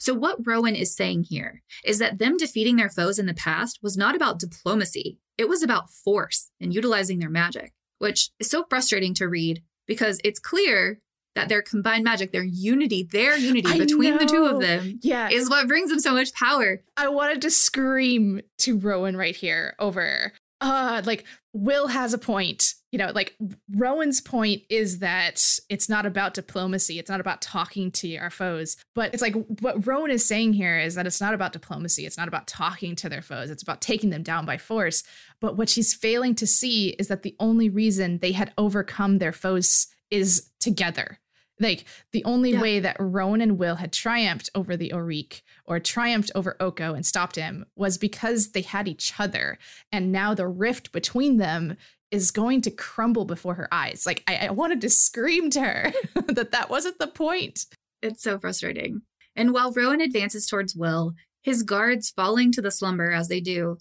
So, 0.00 0.12
what 0.12 0.44
Rowan 0.44 0.74
is 0.74 0.94
saying 0.94 1.26
here 1.28 1.62
is 1.84 2.00
that 2.00 2.18
them 2.18 2.36
defeating 2.36 2.74
their 2.74 2.90
foes 2.90 3.20
in 3.20 3.26
the 3.26 3.34
past 3.34 3.78
was 3.80 3.96
not 3.96 4.16
about 4.16 4.40
diplomacy, 4.40 5.20
it 5.38 5.48
was 5.48 5.62
about 5.62 5.90
force 5.90 6.50
and 6.60 6.74
utilizing 6.74 7.20
their 7.20 7.30
magic, 7.30 7.72
which 7.98 8.30
is 8.40 8.50
so 8.50 8.64
frustrating 8.68 9.14
to 9.14 9.28
read 9.28 9.62
because 9.86 10.20
it's 10.24 10.40
clear 10.40 11.00
that 11.36 11.48
their 11.48 11.62
combined 11.62 12.04
magic, 12.04 12.32
their 12.32 12.44
unity, 12.44 13.02
their 13.04 13.36
unity 13.36 13.70
I 13.70 13.78
between 13.78 14.14
know. 14.14 14.18
the 14.18 14.26
two 14.26 14.44
of 14.44 14.60
them 14.60 14.98
yeah. 15.02 15.28
is 15.30 15.48
what 15.48 15.68
brings 15.68 15.90
them 15.90 16.00
so 16.00 16.12
much 16.12 16.32
power. 16.34 16.82
I 16.96 17.08
wanted 17.08 17.42
to 17.42 17.50
scream 17.50 18.40
to 18.58 18.78
Rowan 18.78 19.16
right 19.16 19.36
here 19.36 19.74
over 19.78 20.32
uh 20.62 21.02
like 21.04 21.24
Will 21.56 21.86
has 21.88 22.12
a 22.12 22.18
point. 22.18 22.74
You 22.92 22.98
know, 22.98 23.12
like 23.14 23.34
Rowan's 23.74 24.20
point 24.20 24.62
is 24.68 24.98
that 24.98 25.42
it's 25.70 25.88
not 25.88 26.04
about 26.04 26.34
diplomacy. 26.34 26.98
It's 26.98 27.10
not 27.10 27.20
about 27.20 27.40
talking 27.40 27.90
to 27.92 28.16
our 28.16 28.30
foes. 28.30 28.76
But 28.94 29.12
it's 29.14 29.22
like 29.22 29.34
what 29.60 29.86
Rowan 29.86 30.10
is 30.10 30.24
saying 30.24 30.52
here 30.52 30.78
is 30.78 30.94
that 30.94 31.06
it's 31.06 31.20
not 31.20 31.34
about 31.34 31.52
diplomacy. 31.52 32.04
It's 32.04 32.18
not 32.18 32.28
about 32.28 32.46
talking 32.46 32.94
to 32.96 33.08
their 33.08 33.22
foes. 33.22 33.50
It's 33.50 33.62
about 33.62 33.80
taking 33.80 34.10
them 34.10 34.22
down 34.22 34.44
by 34.44 34.58
force. 34.58 35.02
But 35.40 35.56
what 35.56 35.68
she's 35.68 35.94
failing 35.94 36.34
to 36.36 36.46
see 36.46 36.90
is 36.90 37.08
that 37.08 37.22
the 37.22 37.36
only 37.40 37.68
reason 37.70 38.18
they 38.18 38.32
had 38.32 38.52
overcome 38.58 39.18
their 39.18 39.32
foes 39.32 39.88
is 40.10 40.50
together. 40.60 41.18
Like 41.58 41.84
the 42.12 42.24
only 42.24 42.52
yeah. 42.52 42.60
way 42.60 42.80
that 42.80 42.96
Rowan 42.98 43.40
and 43.40 43.58
Will 43.58 43.76
had 43.76 43.92
triumphed 43.92 44.50
over 44.54 44.76
the 44.76 44.90
Oriq 44.94 45.40
or 45.64 45.80
triumphed 45.80 46.30
over 46.34 46.56
Oko 46.60 46.94
and 46.94 47.04
stopped 47.04 47.36
him 47.36 47.64
was 47.76 47.96
because 47.96 48.50
they 48.50 48.60
had 48.60 48.88
each 48.88 49.14
other. 49.18 49.58
And 49.90 50.12
now 50.12 50.34
the 50.34 50.46
rift 50.46 50.92
between 50.92 51.38
them 51.38 51.76
is 52.10 52.30
going 52.30 52.60
to 52.62 52.70
crumble 52.70 53.24
before 53.24 53.54
her 53.54 53.72
eyes. 53.72 54.04
Like 54.06 54.22
I, 54.26 54.48
I 54.48 54.50
wanted 54.50 54.80
to 54.82 54.90
scream 54.90 55.50
to 55.50 55.60
her 55.60 55.92
that 56.28 56.52
that 56.52 56.70
wasn't 56.70 56.98
the 56.98 57.08
point. 57.08 57.64
It's 58.02 58.22
so 58.22 58.38
frustrating. 58.38 59.02
And 59.34 59.52
while 59.52 59.72
Rowan 59.72 60.00
advances 60.00 60.46
towards 60.46 60.76
Will, 60.76 61.14
his 61.42 61.62
guards 61.62 62.10
falling 62.10 62.52
to 62.52 62.62
the 62.62 62.70
slumber 62.70 63.12
as 63.12 63.28
they 63.28 63.40
do, 63.40 63.78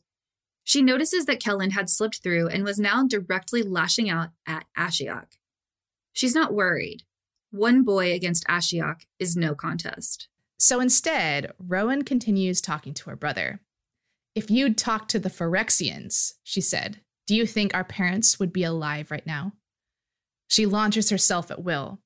she 0.64 0.82
notices 0.82 1.26
that 1.26 1.44
Kellan 1.44 1.72
had 1.72 1.90
slipped 1.90 2.24
through 2.24 2.48
and 2.48 2.64
was 2.64 2.80
now 2.80 3.06
directly 3.06 3.62
lashing 3.62 4.10
out 4.10 4.30
at 4.48 4.66
Ashiok. 4.78 5.28
She's 6.14 6.34
not 6.34 6.54
worried 6.54 7.04
one 7.52 7.84
boy 7.84 8.14
against 8.14 8.46
Ashiok 8.48 9.02
is 9.20 9.36
no 9.36 9.56
contest. 9.56 10.28
So 10.58 10.80
instead, 10.80 11.52
Rowan 11.60 12.04
continues 12.04 12.62
talking 12.62 12.94
to 12.96 13.10
her 13.10 13.16
brother. 13.16 13.62
If 14.34 14.52
you'd 14.52 14.78
talked 14.78 15.10
to 15.12 15.20
the 15.20 15.30
Phyrexians, 15.30 16.34
she 16.44 16.62
said, 16.62 17.02
do 17.28 17.36
you 17.36 17.46
think 17.48 17.74
our 17.74 17.84
parents 17.84 18.40
would 18.40 18.54
be 18.54 18.64
alive 18.64 19.10
right 19.10 19.26
now? 19.26 19.54
She 20.48 20.66
launches 20.66 21.10
herself 21.10 21.50
at 21.50 21.64
Will. 21.64 22.00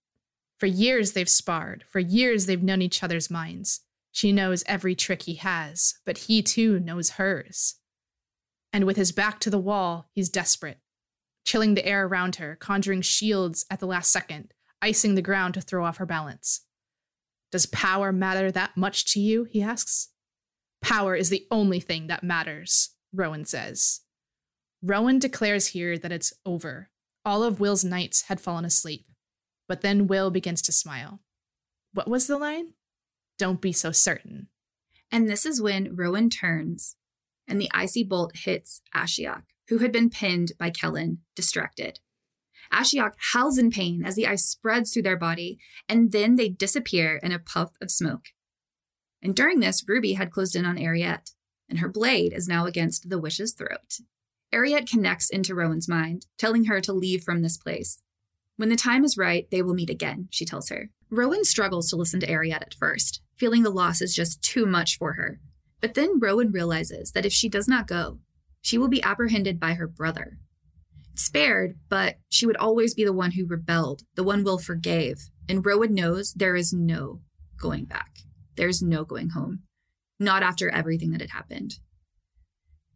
For 0.57 0.65
years 0.65 1.13
they've 1.13 1.29
sparred, 1.29 1.83
for 1.87 1.99
years 1.99 2.45
they've 2.45 2.63
known 2.63 2.81
each 2.81 3.03
other's 3.03 3.29
minds. 3.29 3.81
She 4.11 4.31
knows 4.31 4.63
every 4.65 4.95
trick 4.95 5.23
he 5.23 5.35
has, 5.35 5.95
but 6.05 6.19
he 6.19 6.41
too 6.41 6.79
knows 6.79 7.11
hers. 7.11 7.75
And 8.71 8.85
with 8.85 8.97
his 8.97 9.11
back 9.11 9.39
to 9.41 9.49
the 9.49 9.59
wall, 9.59 10.09
he's 10.13 10.29
desperate, 10.29 10.79
chilling 11.45 11.75
the 11.75 11.85
air 11.85 12.05
around 12.05 12.37
her, 12.37 12.55
conjuring 12.55 13.01
shields 13.01 13.65
at 13.69 13.79
the 13.79 13.87
last 13.87 14.11
second, 14.11 14.53
icing 14.81 15.15
the 15.15 15.21
ground 15.21 15.53
to 15.55 15.61
throw 15.61 15.85
off 15.85 15.97
her 15.97 16.05
balance. 16.05 16.65
Does 17.51 17.65
power 17.65 18.11
matter 18.11 18.51
that 18.51 18.77
much 18.77 19.11
to 19.13 19.19
you? 19.19 19.45
he 19.45 19.61
asks. 19.61 20.09
Power 20.81 21.15
is 21.15 21.29
the 21.29 21.45
only 21.51 21.79
thing 21.79 22.07
that 22.07 22.23
matters, 22.23 22.91
Rowan 23.13 23.45
says. 23.45 24.01
Rowan 24.81 25.19
declares 25.19 25.67
here 25.67 25.97
that 25.97 26.11
it's 26.11 26.33
over. 26.45 26.89
All 27.25 27.43
of 27.43 27.59
Will's 27.59 27.83
knights 27.83 28.23
had 28.23 28.39
fallen 28.39 28.65
asleep. 28.65 29.05
But 29.67 29.81
then 29.81 30.07
Will 30.07 30.31
begins 30.31 30.61
to 30.63 30.71
smile. 30.71 31.19
What 31.93 32.07
was 32.07 32.27
the 32.27 32.37
line? 32.37 32.73
Don't 33.37 33.61
be 33.61 33.71
so 33.71 33.91
certain. 33.91 34.47
And 35.11 35.27
this 35.27 35.45
is 35.45 35.61
when 35.61 35.95
Rowan 35.95 36.29
turns 36.29 36.95
and 37.47 37.59
the 37.59 37.69
icy 37.73 38.03
bolt 38.03 38.35
hits 38.35 38.81
Ashiok, 38.95 39.43
who 39.69 39.79
had 39.79 39.91
been 39.91 40.09
pinned 40.09 40.53
by 40.57 40.69
Kellan, 40.69 41.19
distracted. 41.35 41.99
Ashiok 42.71 43.13
howls 43.33 43.57
in 43.57 43.71
pain 43.71 44.03
as 44.05 44.15
the 44.15 44.27
ice 44.27 44.45
spreads 44.45 44.93
through 44.93 45.03
their 45.03 45.17
body, 45.17 45.57
and 45.87 46.11
then 46.11 46.35
they 46.35 46.49
disappear 46.49 47.19
in 47.23 47.31
a 47.31 47.39
puff 47.39 47.71
of 47.81 47.91
smoke. 47.91 48.25
And 49.21 49.35
during 49.35 49.59
this, 49.59 49.83
Ruby 49.87 50.13
had 50.13 50.31
closed 50.31 50.55
in 50.55 50.65
on 50.65 50.77
Eriette, 50.77 51.31
and 51.67 51.79
her 51.79 51.89
blade 51.89 52.33
is 52.33 52.47
now 52.47 52.65
against 52.65 53.09
the 53.09 53.19
wish's 53.19 53.53
throat. 53.53 53.97
Eriette 54.53 54.89
connects 54.89 55.29
into 55.29 55.53
Rowan's 55.53 55.87
mind, 55.87 56.25
telling 56.37 56.65
her 56.65 56.81
to 56.81 56.93
leave 56.93 57.23
from 57.23 57.41
this 57.41 57.57
place. 57.57 58.01
When 58.55 58.69
the 58.69 58.75
time 58.75 59.03
is 59.03 59.17
right, 59.17 59.49
they 59.51 59.61
will 59.61 59.73
meet 59.73 59.89
again, 59.89 60.27
she 60.31 60.45
tells 60.45 60.69
her. 60.69 60.89
Rowan 61.09 61.43
struggles 61.43 61.89
to 61.89 61.95
listen 61.95 62.19
to 62.19 62.27
Eriette 62.27 62.61
at 62.61 62.73
first, 62.73 63.21
feeling 63.37 63.63
the 63.63 63.69
loss 63.69 64.01
is 64.01 64.13
just 64.13 64.41
too 64.41 64.65
much 64.65 64.97
for 64.97 65.13
her. 65.13 65.39
But 65.81 65.93
then 65.93 66.19
Rowan 66.19 66.51
realizes 66.51 67.11
that 67.11 67.25
if 67.25 67.31
she 67.31 67.49
does 67.49 67.67
not 67.67 67.87
go, 67.87 68.19
she 68.61 68.77
will 68.77 68.89
be 68.89 69.01
apprehended 69.01 69.59
by 69.59 69.73
her 69.75 69.87
brother. 69.87 70.37
Spared, 71.19 71.77
but 71.89 72.15
she 72.29 72.45
would 72.45 72.55
always 72.55 72.93
be 72.93 73.03
the 73.03 73.11
one 73.11 73.31
who 73.31 73.45
rebelled, 73.45 74.03
the 74.15 74.23
one 74.23 74.41
Will 74.41 74.57
forgave. 74.57 75.29
And 75.49 75.65
Rowan 75.65 75.93
knows 75.93 76.33
there 76.33 76.55
is 76.55 76.71
no 76.71 77.19
going 77.59 77.83
back. 77.83 78.19
There's 78.55 78.81
no 78.81 79.03
going 79.03 79.31
home. 79.31 79.63
Not 80.17 80.43
after 80.43 80.69
everything 80.69 81.11
that 81.11 81.19
had 81.19 81.31
happened. 81.31 81.75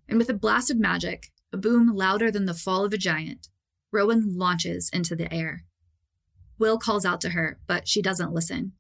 And 0.08 0.18
with 0.18 0.30
a 0.30 0.34
blast 0.34 0.72
of 0.72 0.78
magic, 0.78 1.32
a 1.52 1.58
boom 1.58 1.94
louder 1.94 2.32
than 2.32 2.46
the 2.46 2.54
fall 2.54 2.86
of 2.86 2.94
a 2.94 2.98
giant, 2.98 3.50
Rowan 3.92 4.38
launches 4.38 4.90
into 4.94 5.18
the 5.18 5.32
air. 5.34 5.66
Will 6.58 6.78
calls 6.78 7.04
out 7.04 7.20
to 7.22 7.32
her, 7.32 7.60
but 7.68 7.90
she 7.90 8.02
doesn't 8.02 8.34
listen. 8.34 8.72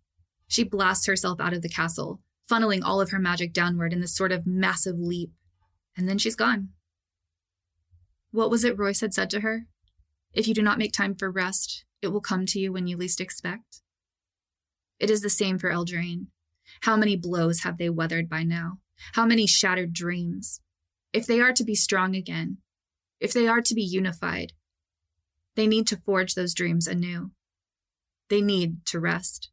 She 0.47 0.63
blasts 0.63 1.05
herself 1.05 1.41
out 1.41 1.53
of 1.53 1.61
the 1.61 1.69
castle, 1.69 2.21
funneling 2.49 2.81
all 2.81 3.01
of 3.01 3.11
her 3.11 3.19
magic 3.19 3.51
downward 3.51 3.91
in 3.91 3.99
this 3.99 4.15
sort 4.15 4.31
of 4.31 4.47
massive 4.47 4.97
leap, 4.97 5.33
and 5.97 6.07
then 6.07 6.17
she's 6.17 6.37
gone. 6.37 6.69
What 8.33 8.49
was 8.49 8.63
it 8.63 8.79
Royce 8.79 9.01
had 9.01 9.13
said 9.13 9.29
to 9.29 9.41
her? 9.41 9.67
If 10.33 10.47
you 10.47 10.55
do 10.55 10.63
not 10.63 10.79
make 10.79 10.91
time 10.91 11.13
for 11.13 11.29
rest, 11.29 11.85
it 12.01 12.07
will 12.07 12.19
come 12.19 12.47
to 12.47 12.59
you 12.59 12.73
when 12.73 12.87
you 12.87 12.97
least 12.97 13.21
expect. 13.21 13.83
It 14.99 15.11
is 15.11 15.21
the 15.21 15.29
same 15.29 15.59
for 15.59 15.69
Eldraine. 15.69 16.27
How 16.81 16.97
many 16.97 17.15
blows 17.15 17.59
have 17.59 17.77
they 17.77 17.91
weathered 17.91 18.27
by 18.27 18.41
now? 18.41 18.79
How 19.13 19.27
many 19.27 19.45
shattered 19.45 19.93
dreams? 19.93 20.61
If 21.13 21.27
they 21.27 21.41
are 21.41 21.53
to 21.53 21.63
be 21.63 21.75
strong 21.75 22.15
again, 22.15 22.57
if 23.19 23.33
they 23.33 23.47
are 23.47 23.61
to 23.61 23.75
be 23.75 23.83
unified, 23.83 24.53
they 25.55 25.67
need 25.67 25.85
to 25.87 26.01
forge 26.03 26.33
those 26.33 26.55
dreams 26.55 26.87
anew. 26.87 27.29
They 28.29 28.41
need 28.41 28.83
to 28.87 28.99
rest, 28.99 29.51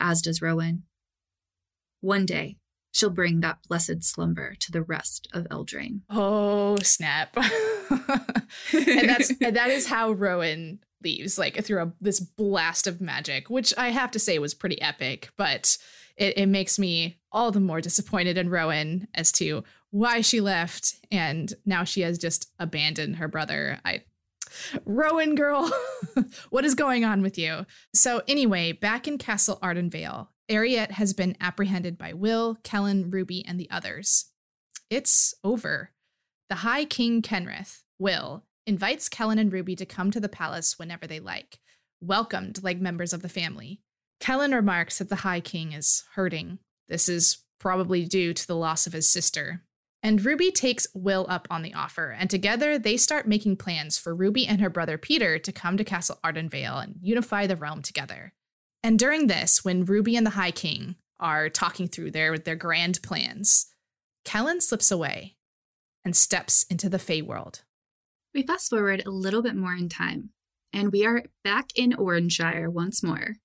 as 0.00 0.22
does 0.22 0.42
Rowan. 0.42 0.82
One 2.00 2.26
day, 2.26 2.56
she'll 2.90 3.10
bring 3.10 3.38
that 3.40 3.60
blessed 3.68 4.02
slumber 4.02 4.56
to 4.58 4.72
the 4.72 4.82
rest 4.82 5.28
of 5.32 5.44
Eldraine. 5.44 6.00
Oh, 6.10 6.78
snap. 6.78 7.36
and 8.72 9.08
that's 9.08 9.30
and 9.40 9.56
that 9.56 9.70
is 9.70 9.86
how 9.86 10.12
Rowan 10.12 10.80
leaves, 11.02 11.38
like 11.38 11.62
through 11.64 11.82
a, 11.82 11.92
this 12.00 12.20
blast 12.20 12.86
of 12.86 13.00
magic, 13.00 13.50
which 13.50 13.74
I 13.76 13.88
have 13.88 14.10
to 14.12 14.18
say 14.18 14.38
was 14.38 14.54
pretty 14.54 14.80
epic, 14.80 15.30
but 15.36 15.76
it, 16.16 16.38
it 16.38 16.46
makes 16.46 16.78
me 16.78 17.18
all 17.30 17.50
the 17.50 17.60
more 17.60 17.80
disappointed 17.80 18.38
in 18.38 18.50
Rowan 18.50 19.08
as 19.14 19.32
to 19.32 19.64
why 19.90 20.20
she 20.20 20.40
left 20.40 20.94
and 21.10 21.52
now 21.66 21.84
she 21.84 22.00
has 22.02 22.18
just 22.18 22.50
abandoned 22.58 23.16
her 23.16 23.28
brother. 23.28 23.78
I 23.84 24.02
Rowan 24.84 25.34
girl, 25.34 25.70
what 26.50 26.64
is 26.64 26.74
going 26.74 27.04
on 27.04 27.22
with 27.22 27.38
you? 27.38 27.64
So 27.94 28.22
anyway, 28.28 28.72
back 28.72 29.08
in 29.08 29.16
Castle 29.16 29.58
Ardenvale, 29.62 30.28
Eriette 30.48 30.92
has 30.92 31.14
been 31.14 31.36
apprehended 31.40 31.96
by 31.96 32.12
Will, 32.12 32.58
Kellan, 32.62 33.10
Ruby, 33.10 33.44
and 33.46 33.58
the 33.58 33.70
others. 33.70 34.26
It's 34.90 35.34
over. 35.42 35.90
The 36.52 36.56
High 36.56 36.84
King 36.84 37.22
Kenrith, 37.22 37.80
Will, 37.98 38.44
invites 38.66 39.08
Kellan 39.08 39.38
and 39.38 39.50
Ruby 39.50 39.74
to 39.74 39.86
come 39.86 40.10
to 40.10 40.20
the 40.20 40.28
palace 40.28 40.78
whenever 40.78 41.06
they 41.06 41.18
like, 41.18 41.58
welcomed 42.02 42.62
like 42.62 42.78
members 42.78 43.14
of 43.14 43.22
the 43.22 43.30
family. 43.30 43.80
Kellan 44.20 44.52
remarks 44.52 44.98
that 44.98 45.08
the 45.08 45.16
High 45.16 45.40
King 45.40 45.72
is 45.72 46.04
hurting. 46.12 46.58
This 46.88 47.08
is 47.08 47.38
probably 47.58 48.04
due 48.04 48.34
to 48.34 48.46
the 48.46 48.54
loss 48.54 48.86
of 48.86 48.92
his 48.92 49.08
sister. 49.08 49.62
And 50.02 50.22
Ruby 50.22 50.50
takes 50.50 50.86
Will 50.94 51.24
up 51.26 51.48
on 51.48 51.62
the 51.62 51.72
offer, 51.72 52.10
and 52.10 52.28
together 52.28 52.78
they 52.78 52.98
start 52.98 53.26
making 53.26 53.56
plans 53.56 53.96
for 53.96 54.14
Ruby 54.14 54.46
and 54.46 54.60
her 54.60 54.68
brother 54.68 54.98
Peter 54.98 55.38
to 55.38 55.52
come 55.52 55.78
to 55.78 55.84
Castle 55.84 56.20
Ardenvale 56.22 56.84
and 56.84 56.96
unify 57.00 57.46
the 57.46 57.56
realm 57.56 57.80
together. 57.80 58.34
And 58.82 58.98
during 58.98 59.26
this, 59.26 59.64
when 59.64 59.86
Ruby 59.86 60.16
and 60.16 60.26
the 60.26 60.36
High 60.36 60.50
King 60.50 60.96
are 61.18 61.48
talking 61.48 61.88
through 61.88 62.10
their, 62.10 62.36
their 62.36 62.56
grand 62.56 63.00
plans, 63.02 63.68
Kellan 64.26 64.60
slips 64.60 64.90
away 64.90 65.36
and 66.04 66.16
steps 66.16 66.64
into 66.70 66.88
the 66.88 66.98
Feywild. 66.98 67.62
We 68.34 68.42
fast 68.42 68.70
forward 68.70 69.02
a 69.04 69.10
little 69.10 69.42
bit 69.42 69.54
more 69.54 69.74
in 69.74 69.88
time, 69.88 70.30
and 70.72 70.90
we 70.90 71.04
are 71.04 71.24
back 71.44 71.70
in 71.74 71.94
Orrinshire 71.94 72.70
once 72.70 73.02
more. 73.02 73.36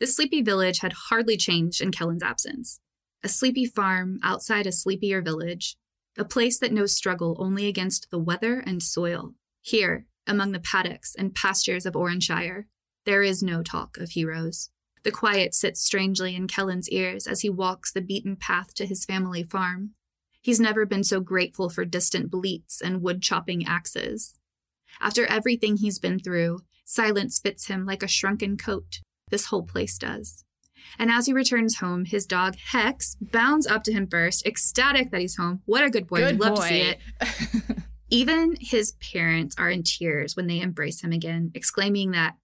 The 0.00 0.06
sleepy 0.06 0.42
village 0.42 0.80
had 0.80 0.94
hardly 1.08 1.36
changed 1.36 1.80
in 1.80 1.92
Kellan's 1.92 2.22
absence. 2.22 2.80
A 3.24 3.28
sleepy 3.28 3.66
farm 3.66 4.18
outside 4.22 4.66
a 4.66 4.72
sleepier 4.72 5.22
village, 5.22 5.76
a 6.18 6.24
place 6.24 6.58
that 6.58 6.72
knows 6.72 6.94
struggle 6.94 7.36
only 7.38 7.66
against 7.66 8.10
the 8.10 8.18
weather 8.18 8.60
and 8.60 8.82
soil. 8.82 9.34
Here, 9.60 10.06
among 10.26 10.52
the 10.52 10.60
paddocks 10.60 11.14
and 11.14 11.34
pastures 11.34 11.86
of 11.86 11.94
Orrinshire, 11.94 12.66
there 13.06 13.22
is 13.22 13.42
no 13.42 13.62
talk 13.62 13.96
of 13.96 14.10
heroes. 14.10 14.70
The 15.04 15.10
quiet 15.10 15.54
sits 15.54 15.80
strangely 15.80 16.36
in 16.36 16.46
Kellan's 16.46 16.88
ears 16.88 17.26
as 17.26 17.40
he 17.40 17.50
walks 17.50 17.92
the 17.92 18.00
beaten 18.00 18.36
path 18.36 18.74
to 18.74 18.86
his 18.86 19.04
family 19.04 19.42
farm. 19.42 19.94
He's 20.42 20.60
never 20.60 20.84
been 20.84 21.04
so 21.04 21.20
grateful 21.20 21.70
for 21.70 21.84
distant 21.84 22.30
bleats 22.30 22.80
and 22.80 23.00
wood 23.00 23.22
chopping 23.22 23.64
axes. 23.64 24.36
After 25.00 25.24
everything 25.26 25.76
he's 25.76 25.98
been 25.98 26.18
through, 26.18 26.60
silence 26.84 27.38
fits 27.38 27.66
him 27.66 27.86
like 27.86 28.02
a 28.02 28.08
shrunken 28.08 28.56
coat. 28.56 29.00
This 29.30 29.46
whole 29.46 29.62
place 29.62 29.96
does. 29.96 30.44
And 30.98 31.10
as 31.10 31.26
he 31.26 31.32
returns 31.32 31.76
home, 31.78 32.04
his 32.04 32.26
dog 32.26 32.56
Hex 32.72 33.16
bounds 33.20 33.68
up 33.68 33.84
to 33.84 33.92
him 33.92 34.08
first, 34.08 34.44
ecstatic 34.44 35.12
that 35.12 35.20
he's 35.20 35.36
home. 35.36 35.62
What 35.64 35.84
a 35.84 35.90
good 35.90 36.08
boy. 36.08 36.18
Good 36.18 36.32
We'd 36.32 36.40
love 36.40 36.56
boy. 36.56 36.62
to 36.62 36.68
see 36.68 36.80
it. 36.80 36.98
Even 38.10 38.56
his 38.60 38.92
parents 39.12 39.54
are 39.56 39.70
in 39.70 39.84
tears 39.84 40.36
when 40.36 40.48
they 40.48 40.60
embrace 40.60 41.02
him 41.02 41.12
again, 41.12 41.52
exclaiming 41.54 42.10
that 42.10 42.34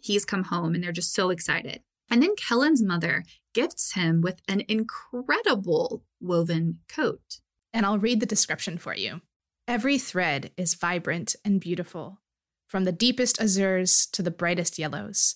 he's 0.00 0.24
come 0.24 0.44
home 0.44 0.74
and 0.74 0.84
they're 0.84 0.92
just 0.92 1.14
so 1.14 1.30
excited. 1.30 1.80
And 2.08 2.22
then 2.22 2.36
Kellan's 2.36 2.82
mother 2.82 3.24
gifts 3.52 3.94
him 3.94 4.20
with 4.20 4.40
an 4.46 4.62
incredible 4.68 6.04
woven 6.20 6.78
coat. 6.88 7.40
And 7.76 7.84
I'll 7.84 7.98
read 7.98 8.20
the 8.20 8.26
description 8.26 8.78
for 8.78 8.96
you. 8.96 9.20
Every 9.68 9.98
thread 9.98 10.50
is 10.56 10.72
vibrant 10.72 11.36
and 11.44 11.60
beautiful, 11.60 12.22
from 12.66 12.84
the 12.84 12.90
deepest 12.90 13.36
azures 13.38 14.10
to 14.12 14.22
the 14.22 14.30
brightest 14.30 14.78
yellows. 14.78 15.34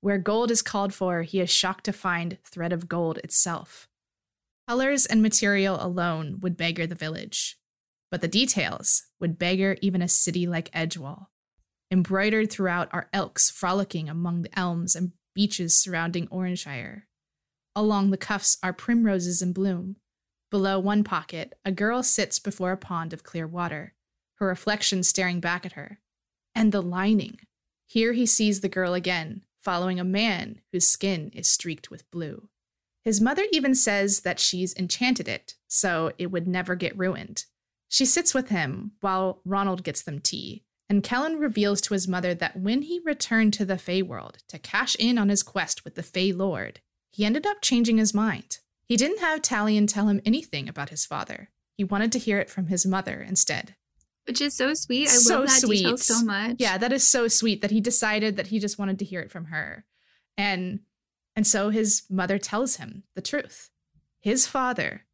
Where 0.00 0.16
gold 0.16 0.50
is 0.50 0.62
called 0.62 0.94
for, 0.94 1.20
he 1.20 1.38
is 1.38 1.50
shocked 1.50 1.84
to 1.84 1.92
find 1.92 2.38
thread 2.44 2.72
of 2.72 2.88
gold 2.88 3.18
itself. 3.18 3.88
Colors 4.66 5.04
and 5.04 5.20
material 5.20 5.76
alone 5.84 6.40
would 6.40 6.56
beggar 6.56 6.86
the 6.86 6.94
village, 6.94 7.58
but 8.10 8.22
the 8.22 8.26
details 8.26 9.02
would 9.20 9.38
beggar 9.38 9.76
even 9.82 10.00
a 10.00 10.08
city 10.08 10.46
like 10.46 10.72
Edgewall. 10.72 11.26
Embroidered 11.90 12.50
throughout 12.50 12.88
are 12.92 13.10
elks 13.12 13.50
frolicking 13.50 14.08
among 14.08 14.40
the 14.40 14.58
elms 14.58 14.96
and 14.96 15.12
beeches 15.34 15.76
surrounding 15.76 16.26
Orrinshire. 16.28 17.06
Along 17.76 18.10
the 18.10 18.16
cuffs 18.16 18.56
are 18.62 18.72
primroses 18.72 19.42
in 19.42 19.52
bloom. 19.52 19.96
Below 20.52 20.78
one 20.80 21.02
pocket, 21.02 21.54
a 21.64 21.72
girl 21.72 22.02
sits 22.02 22.38
before 22.38 22.72
a 22.72 22.76
pond 22.76 23.14
of 23.14 23.24
clear 23.24 23.46
water, 23.46 23.94
her 24.34 24.46
reflection 24.46 25.02
staring 25.02 25.40
back 25.40 25.64
at 25.64 25.72
her. 25.72 25.98
And 26.54 26.72
the 26.72 26.82
lining. 26.82 27.38
Here 27.86 28.12
he 28.12 28.26
sees 28.26 28.60
the 28.60 28.68
girl 28.68 28.92
again, 28.92 29.44
following 29.62 29.98
a 29.98 30.04
man 30.04 30.60
whose 30.70 30.86
skin 30.86 31.30
is 31.34 31.48
streaked 31.48 31.90
with 31.90 32.10
blue. 32.10 32.50
His 33.02 33.18
mother 33.18 33.46
even 33.50 33.74
says 33.74 34.20
that 34.20 34.38
she's 34.38 34.76
enchanted 34.76 35.26
it, 35.26 35.54
so 35.68 36.12
it 36.18 36.30
would 36.30 36.46
never 36.46 36.74
get 36.74 36.98
ruined. 36.98 37.46
She 37.88 38.04
sits 38.04 38.34
with 38.34 38.50
him 38.50 38.92
while 39.00 39.40
Ronald 39.46 39.82
gets 39.82 40.02
them 40.02 40.20
tea, 40.20 40.64
and 40.86 41.02
Kellan 41.02 41.38
reveals 41.38 41.80
to 41.80 41.94
his 41.94 42.06
mother 42.06 42.34
that 42.34 42.58
when 42.60 42.82
he 42.82 43.00
returned 43.06 43.54
to 43.54 43.64
the 43.64 43.78
Fey 43.78 44.02
world 44.02 44.42
to 44.48 44.58
cash 44.58 44.96
in 44.96 45.16
on 45.16 45.30
his 45.30 45.42
quest 45.42 45.82
with 45.82 45.94
the 45.94 46.02
Fey 46.02 46.30
Lord, 46.30 46.80
he 47.10 47.24
ended 47.24 47.46
up 47.46 47.62
changing 47.62 47.96
his 47.96 48.12
mind. 48.12 48.58
He 48.92 48.98
didn't 48.98 49.20
have 49.20 49.40
Talion 49.40 49.88
tell 49.88 50.08
him 50.08 50.20
anything 50.26 50.68
about 50.68 50.90
his 50.90 51.06
father. 51.06 51.48
He 51.78 51.82
wanted 51.82 52.12
to 52.12 52.18
hear 52.18 52.38
it 52.40 52.50
from 52.50 52.66
his 52.66 52.84
mother 52.84 53.22
instead. 53.26 53.74
Which 54.26 54.42
is 54.42 54.54
so 54.54 54.74
sweet. 54.74 55.08
I 55.08 55.12
So 55.12 55.38
love 55.38 55.46
that 55.48 55.62
detail 55.62 55.96
sweet. 55.96 56.00
so 56.00 56.22
much. 56.26 56.56
Yeah, 56.58 56.76
that 56.76 56.92
is 56.92 57.02
so 57.10 57.26
sweet 57.26 57.62
that 57.62 57.70
he 57.70 57.80
decided 57.80 58.36
that 58.36 58.48
he 58.48 58.58
just 58.58 58.78
wanted 58.78 58.98
to 58.98 59.06
hear 59.06 59.20
it 59.20 59.30
from 59.30 59.46
her. 59.46 59.86
And 60.36 60.80
and 61.34 61.46
so 61.46 61.70
his 61.70 62.02
mother 62.10 62.36
tells 62.36 62.76
him 62.76 63.04
the 63.14 63.22
truth. 63.22 63.70
His 64.20 64.46
father 64.46 65.06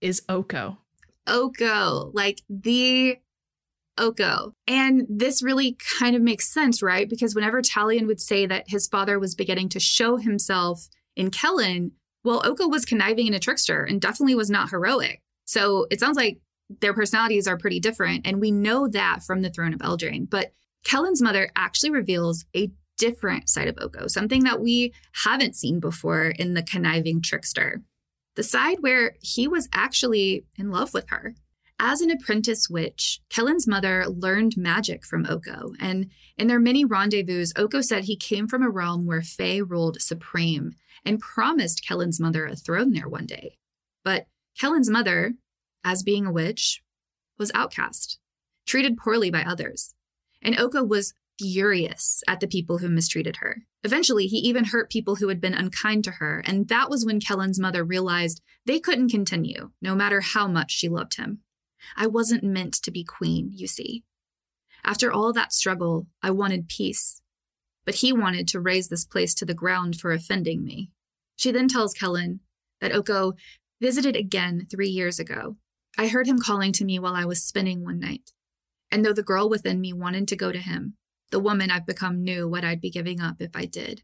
is 0.00 0.22
Oko. 0.28 0.78
Oko, 1.26 2.12
like 2.14 2.42
the 2.48 3.16
Oko. 3.98 4.54
And 4.68 5.04
this 5.08 5.42
really 5.42 5.76
kind 5.98 6.14
of 6.14 6.22
makes 6.22 6.54
sense, 6.54 6.80
right? 6.80 7.10
Because 7.10 7.34
whenever 7.34 7.60
Talion 7.60 8.06
would 8.06 8.20
say 8.20 8.46
that 8.46 8.66
his 8.68 8.86
father 8.86 9.18
was 9.18 9.34
beginning 9.34 9.68
to 9.70 9.80
show 9.80 10.16
himself 10.16 10.86
in 11.16 11.32
Kellan, 11.32 11.90
well, 12.26 12.42
Oko 12.44 12.66
was 12.66 12.84
conniving 12.84 13.26
and 13.26 13.36
a 13.36 13.38
trickster 13.38 13.84
and 13.84 14.00
definitely 14.00 14.34
was 14.34 14.50
not 14.50 14.70
heroic. 14.70 15.22
So 15.44 15.86
it 15.90 16.00
sounds 16.00 16.16
like 16.16 16.40
their 16.80 16.92
personalities 16.92 17.46
are 17.46 17.56
pretty 17.56 17.78
different. 17.78 18.26
And 18.26 18.40
we 18.40 18.50
know 18.50 18.88
that 18.88 19.22
from 19.22 19.42
the 19.42 19.50
throne 19.50 19.72
of 19.72 19.78
Eldraine. 19.78 20.28
But 20.28 20.52
Kellan's 20.82 21.22
mother 21.22 21.50
actually 21.54 21.90
reveals 21.90 22.44
a 22.56 22.72
different 22.98 23.48
side 23.48 23.68
of 23.68 23.78
Oko, 23.80 24.08
something 24.08 24.42
that 24.42 24.60
we 24.60 24.92
haven't 25.24 25.54
seen 25.54 25.78
before 25.78 26.30
in 26.30 26.54
the 26.54 26.64
conniving 26.64 27.22
trickster. 27.22 27.82
The 28.34 28.42
side 28.42 28.78
where 28.80 29.14
he 29.20 29.46
was 29.46 29.68
actually 29.72 30.46
in 30.58 30.72
love 30.72 30.92
with 30.92 31.08
her. 31.10 31.36
As 31.78 32.00
an 32.00 32.10
apprentice 32.10 32.68
witch, 32.68 33.20
Kellan's 33.28 33.68
mother 33.68 34.06
learned 34.08 34.56
magic 34.56 35.04
from 35.04 35.26
Oko, 35.26 35.74
and 35.78 36.10
in 36.38 36.46
their 36.46 36.58
many 36.58 36.86
rendezvous, 36.86 37.44
Oko 37.54 37.82
said 37.82 38.04
he 38.04 38.16
came 38.16 38.48
from 38.48 38.62
a 38.62 38.70
realm 38.70 39.04
where 39.04 39.20
Fae 39.20 39.58
ruled 39.58 40.00
supreme 40.00 40.74
and 41.06 41.20
promised 41.20 41.86
Kellan's 41.86 42.20
mother 42.20 42.46
a 42.46 42.56
throne 42.56 42.92
there 42.92 43.08
one 43.08 43.26
day. 43.26 43.56
But 44.04 44.26
Kellan's 44.60 44.90
mother, 44.90 45.34
as 45.84 46.02
being 46.02 46.26
a 46.26 46.32
witch, 46.32 46.82
was 47.38 47.52
outcast, 47.54 48.18
treated 48.66 48.98
poorly 48.98 49.30
by 49.30 49.42
others, 49.42 49.94
and 50.42 50.58
Oko 50.58 50.84
was 50.84 51.14
furious 51.38 52.22
at 52.26 52.40
the 52.40 52.46
people 52.46 52.78
who 52.78 52.88
mistreated 52.88 53.36
her. 53.36 53.62
Eventually, 53.84 54.26
he 54.26 54.38
even 54.38 54.64
hurt 54.64 54.90
people 54.90 55.16
who 55.16 55.28
had 55.28 55.40
been 55.40 55.54
unkind 55.54 56.02
to 56.04 56.12
her, 56.12 56.42
and 56.46 56.68
that 56.68 56.90
was 56.90 57.04
when 57.04 57.20
Kellan's 57.20 57.60
mother 57.60 57.84
realized 57.84 58.42
they 58.64 58.80
couldn't 58.80 59.10
continue, 59.10 59.70
no 59.80 59.94
matter 59.94 60.20
how 60.20 60.48
much 60.48 60.72
she 60.72 60.88
loved 60.88 61.16
him. 61.16 61.40
I 61.96 62.06
wasn't 62.06 62.42
meant 62.42 62.74
to 62.82 62.90
be 62.90 63.04
queen, 63.04 63.50
you 63.52 63.66
see. 63.66 64.02
After 64.82 65.12
all 65.12 65.32
that 65.32 65.52
struggle, 65.52 66.06
I 66.22 66.30
wanted 66.30 66.68
peace. 66.68 67.20
But 67.84 67.96
he 67.96 68.12
wanted 68.12 68.48
to 68.48 68.60
raze 68.60 68.88
this 68.88 69.04
place 69.04 69.34
to 69.34 69.44
the 69.44 69.54
ground 69.54 70.00
for 70.00 70.10
offending 70.10 70.64
me. 70.64 70.90
She 71.36 71.50
then 71.50 71.68
tells 71.68 71.94
Kellan 71.94 72.40
that 72.80 72.94
Oko 72.94 73.34
visited 73.80 74.16
again 74.16 74.66
three 74.70 74.88
years 74.88 75.18
ago. 75.18 75.56
I 75.98 76.08
heard 76.08 76.26
him 76.26 76.38
calling 76.38 76.72
to 76.72 76.84
me 76.84 76.98
while 76.98 77.14
I 77.14 77.24
was 77.24 77.42
spinning 77.42 77.84
one 77.84 78.00
night. 78.00 78.32
And 78.90 79.04
though 79.04 79.12
the 79.12 79.22
girl 79.22 79.48
within 79.48 79.80
me 79.80 79.92
wanted 79.92 80.28
to 80.28 80.36
go 80.36 80.52
to 80.52 80.58
him, 80.58 80.94
the 81.30 81.40
woman 81.40 81.70
I've 81.70 81.86
become 81.86 82.22
knew 82.22 82.48
what 82.48 82.64
I'd 82.64 82.80
be 82.80 82.90
giving 82.90 83.20
up 83.20 83.36
if 83.40 83.50
I 83.54 83.64
did. 83.64 84.02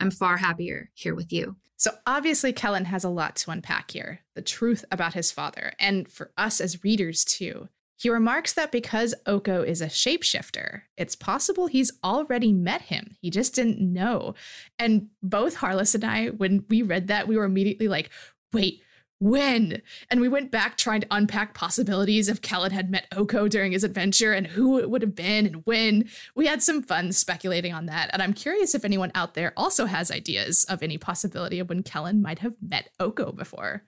I'm 0.00 0.10
far 0.10 0.38
happier 0.38 0.90
here 0.94 1.14
with 1.14 1.32
you. 1.32 1.56
So 1.76 1.92
obviously, 2.06 2.52
Kellan 2.52 2.86
has 2.86 3.04
a 3.04 3.08
lot 3.08 3.36
to 3.36 3.50
unpack 3.50 3.90
here 3.90 4.20
the 4.34 4.42
truth 4.42 4.84
about 4.90 5.14
his 5.14 5.30
father, 5.30 5.72
and 5.78 6.08
for 6.10 6.32
us 6.36 6.60
as 6.60 6.82
readers 6.82 7.24
too. 7.24 7.68
He 7.96 8.10
remarks 8.10 8.52
that 8.54 8.72
because 8.72 9.14
Oko 9.24 9.62
is 9.62 9.80
a 9.80 9.86
shapeshifter, 9.86 10.82
it's 10.96 11.14
possible 11.14 11.66
he's 11.66 11.92
already 12.02 12.52
met 12.52 12.82
him. 12.82 13.16
He 13.20 13.30
just 13.30 13.54
didn't 13.54 13.80
know. 13.80 14.34
And 14.78 15.08
both 15.22 15.56
Harless 15.56 15.94
and 15.94 16.04
I, 16.04 16.28
when 16.28 16.64
we 16.68 16.82
read 16.82 17.06
that, 17.08 17.28
we 17.28 17.36
were 17.36 17.44
immediately 17.44 17.88
like, 17.88 18.10
wait, 18.52 18.82
when? 19.20 19.80
And 20.10 20.20
we 20.20 20.28
went 20.28 20.50
back 20.50 20.76
trying 20.76 21.00
to 21.00 21.06
unpack 21.10 21.54
possibilities 21.54 22.28
if 22.28 22.42
Kellan 22.42 22.72
had 22.72 22.90
met 22.90 23.06
Oko 23.16 23.48
during 23.48 23.72
his 23.72 23.84
adventure 23.84 24.32
and 24.32 24.46
who 24.46 24.78
it 24.78 24.90
would 24.90 25.02
have 25.02 25.14
been 25.14 25.46
and 25.46 25.64
when. 25.64 26.10
We 26.34 26.46
had 26.46 26.62
some 26.62 26.82
fun 26.82 27.12
speculating 27.12 27.72
on 27.72 27.86
that. 27.86 28.10
And 28.12 28.20
I'm 28.20 28.34
curious 28.34 28.74
if 28.74 28.84
anyone 28.84 29.12
out 29.14 29.34
there 29.34 29.52
also 29.56 29.86
has 29.86 30.10
ideas 30.10 30.64
of 30.64 30.82
any 30.82 30.98
possibility 30.98 31.60
of 31.60 31.68
when 31.68 31.82
Kellan 31.82 32.22
might 32.22 32.40
have 32.40 32.56
met 32.60 32.90
Oko 32.98 33.32
before. 33.32 33.84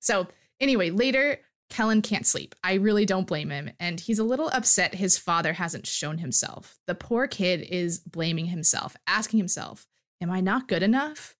So, 0.00 0.28
anyway, 0.60 0.90
later, 0.90 1.40
Kellan 1.70 2.02
can't 2.02 2.26
sleep. 2.26 2.54
I 2.64 2.74
really 2.74 3.04
don't 3.04 3.26
blame 3.26 3.50
him. 3.50 3.70
And 3.78 4.00
he's 4.00 4.18
a 4.18 4.24
little 4.24 4.48
upset 4.48 4.94
his 4.94 5.18
father 5.18 5.52
hasn't 5.52 5.86
shown 5.86 6.18
himself. 6.18 6.78
The 6.86 6.94
poor 6.94 7.26
kid 7.26 7.60
is 7.62 7.98
blaming 7.98 8.46
himself, 8.46 8.96
asking 9.06 9.38
himself, 9.38 9.86
Am 10.20 10.30
I 10.30 10.40
not 10.40 10.66
good 10.66 10.82
enough? 10.82 11.36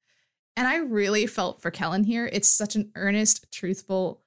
And 0.56 0.66
I 0.68 0.76
really 0.76 1.26
felt 1.26 1.62
for 1.62 1.70
Kellan 1.70 2.04
here. 2.04 2.28
It's 2.32 2.48
such 2.48 2.76
an 2.76 2.90
earnest, 2.94 3.50
truthful, 3.52 4.22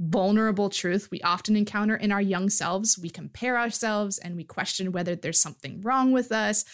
vulnerable 0.00 0.70
truth 0.70 1.08
we 1.10 1.20
often 1.22 1.56
encounter 1.56 1.96
in 1.96 2.10
our 2.10 2.20
young 2.20 2.50
selves. 2.50 2.98
We 2.98 3.10
compare 3.10 3.58
ourselves 3.58 4.18
and 4.18 4.36
we 4.36 4.44
question 4.44 4.92
whether 4.92 5.14
there's 5.14 5.40
something 5.40 5.80
wrong 5.82 6.12
with 6.12 6.32
us. 6.32 6.64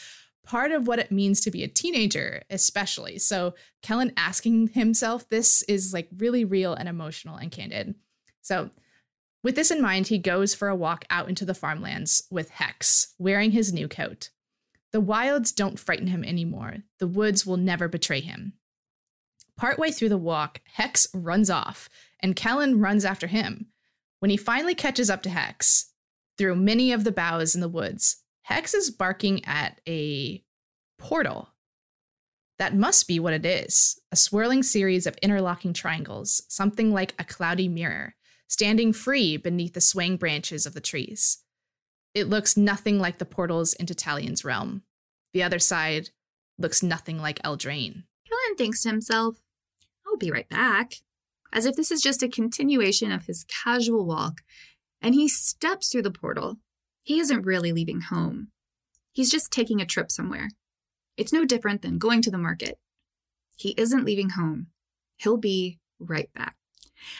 Part 0.44 0.72
of 0.72 0.87
what 0.87 0.98
it 0.98 1.12
means 1.12 1.40
to 1.42 1.50
be 1.50 1.62
a 1.62 1.68
teenager, 1.68 2.42
especially. 2.48 3.18
So, 3.18 3.54
Kellan 3.83 4.12
asking 4.16 4.68
himself 4.68 5.28
this 5.28 5.62
is 5.62 5.92
like 5.92 6.09
really 6.16 6.44
real 6.44 6.72
and 6.72 6.88
emotional 6.88 7.37
and 7.37 7.50
candid. 7.50 7.94
So, 8.42 8.70
with 9.42 9.55
this 9.55 9.70
in 9.70 9.81
mind, 9.81 10.09
he 10.09 10.18
goes 10.18 10.55
for 10.55 10.68
a 10.68 10.76
walk 10.76 11.05
out 11.09 11.29
into 11.29 11.44
the 11.44 11.55
farmlands 11.55 12.24
with 12.31 12.50
Hex, 12.50 13.14
wearing 13.18 13.53
his 13.53 13.72
new 13.72 13.88
coat. 13.88 14.31
The 14.92 15.00
wilds 15.00 15.53
don't 15.53 15.79
frighten 15.79 16.09
him 16.09 16.24
anymore. 16.24 16.79
The 16.98 17.07
woods 17.07 17.46
will 17.46 17.57
never 17.57 17.88
betray 17.88 18.20
him. 18.20 18.55
Partway 19.57 19.90
through 19.92 20.09
the 20.09 20.18
walk, 20.18 20.61
Hex 20.74 21.07
runs 21.14 21.48
off, 21.48 21.88
and 22.20 22.37
Kellan 22.37 22.81
runs 22.81 23.05
after 23.05 23.29
him. 23.29 23.66
When 24.18 24.31
he 24.31 24.37
finally 24.37 24.74
catches 24.74 25.09
up 25.09 25.22
to 25.22 25.31
Hex, 25.31 25.92
through 26.37 26.57
many 26.57 26.92
of 26.92 27.05
the 27.05 27.12
boughs 27.12 27.55
in 27.55 27.61
the 27.61 27.68
woods, 27.68 28.22
Hex 28.42 28.74
is 28.74 28.90
barking 28.90 29.44
at 29.44 29.81
a 29.87 30.42
portal. 30.98 31.50
That 32.59 32.74
must 32.74 33.07
be 33.09 33.18
what 33.18 33.33
it 33.33 33.46
is 33.46 33.98
a 34.12 34.16
swirling 34.16 34.62
series 34.62 35.07
of 35.07 35.16
interlocking 35.22 35.72
triangles, 35.72 36.42
something 36.48 36.92
like 36.92 37.14
a 37.18 37.24
cloudy 37.24 37.68
mirror, 37.68 38.14
standing 38.51 38.93
free 38.93 39.37
beneath 39.37 39.75
the 39.75 39.81
swaying 39.81 40.17
branches 40.17 40.67
of 40.67 40.75
the 40.75 40.81
trees. 40.81 41.39
It 42.15 42.29
looks 42.29 42.57
nothing 42.57 42.99
like 42.99 43.19
the 43.19 43.25
portals 43.25 43.75
into 43.75 43.95
Talion's 43.95 44.45
realm. 44.45 44.83
The 45.33 45.45
other 45.45 45.61
side 45.61 46.11
looks 46.59 46.83
nothing 46.83 47.19
like 47.19 47.41
Eldraine. 47.45 48.03
Kellan 48.29 48.57
thinks 48.59 48.83
to 48.83 48.89
himself, 48.89 49.37
I'll 50.05 50.17
be 50.17 50.33
right 50.33 50.49
back. 50.49 50.95
As 51.53 51.65
if 51.65 51.77
this 51.77 51.93
is 51.93 52.03
just 52.03 52.25
a 52.25 52.29
continuation 52.29 53.13
of 53.13 53.27
his 53.27 53.45
casual 53.45 54.05
walk, 54.05 54.41
and 55.01 55.15
he 55.15 55.29
steps 55.29 55.89
through 55.89 56.03
the 56.03 56.11
portal. 56.11 56.59
He 57.05 57.21
isn't 57.21 57.47
really 57.47 57.73
leaving 57.73 58.01
home. 58.01 58.49
He's 59.13 59.31
just 59.31 59.53
taking 59.53 59.81
a 59.81 59.87
trip 59.87 60.11
somewhere. 60.11 60.49
It's 61.17 61.33
no 61.33 61.45
different 61.45 61.83
than 61.83 61.99
going 61.99 62.23
to 62.23 62.31
the 62.31 62.39
market. 62.39 62.79
He 63.57 63.75
isn't 63.79 64.05
leaving 64.05 64.31
home. 64.31 64.69
He'll 65.19 65.37
be 65.37 65.79
right 66.01 66.33
back. 66.35 66.57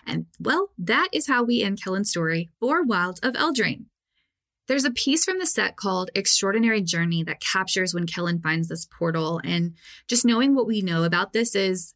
And 0.07 0.27
well, 0.38 0.71
that 0.79 1.09
is 1.12 1.27
how 1.27 1.43
we 1.43 1.62
end 1.62 1.83
Kellan's 1.83 2.11
story 2.11 2.49
for 2.59 2.83
Wilds 2.83 3.21
of 3.21 3.35
Eldraine. 3.35 3.87
There's 4.69 4.85
a 4.85 4.93
piece 4.93 5.25
from 5.25 5.40
the 5.40 5.47
set 5.47 5.77
called 5.77 6.11
Extraordinary 6.14 6.81
Journey 6.81 7.25
that 7.25 7.40
captures 7.40 7.93
when 7.93 8.07
Kellan 8.07 8.40
finds 8.40 8.69
this 8.69 8.87
portal. 8.87 9.40
And 9.43 9.75
just 10.07 10.25
knowing 10.25 10.55
what 10.55 10.66
we 10.66 10.81
know 10.81 11.03
about 11.03 11.33
this 11.33 11.57
is 11.57 11.93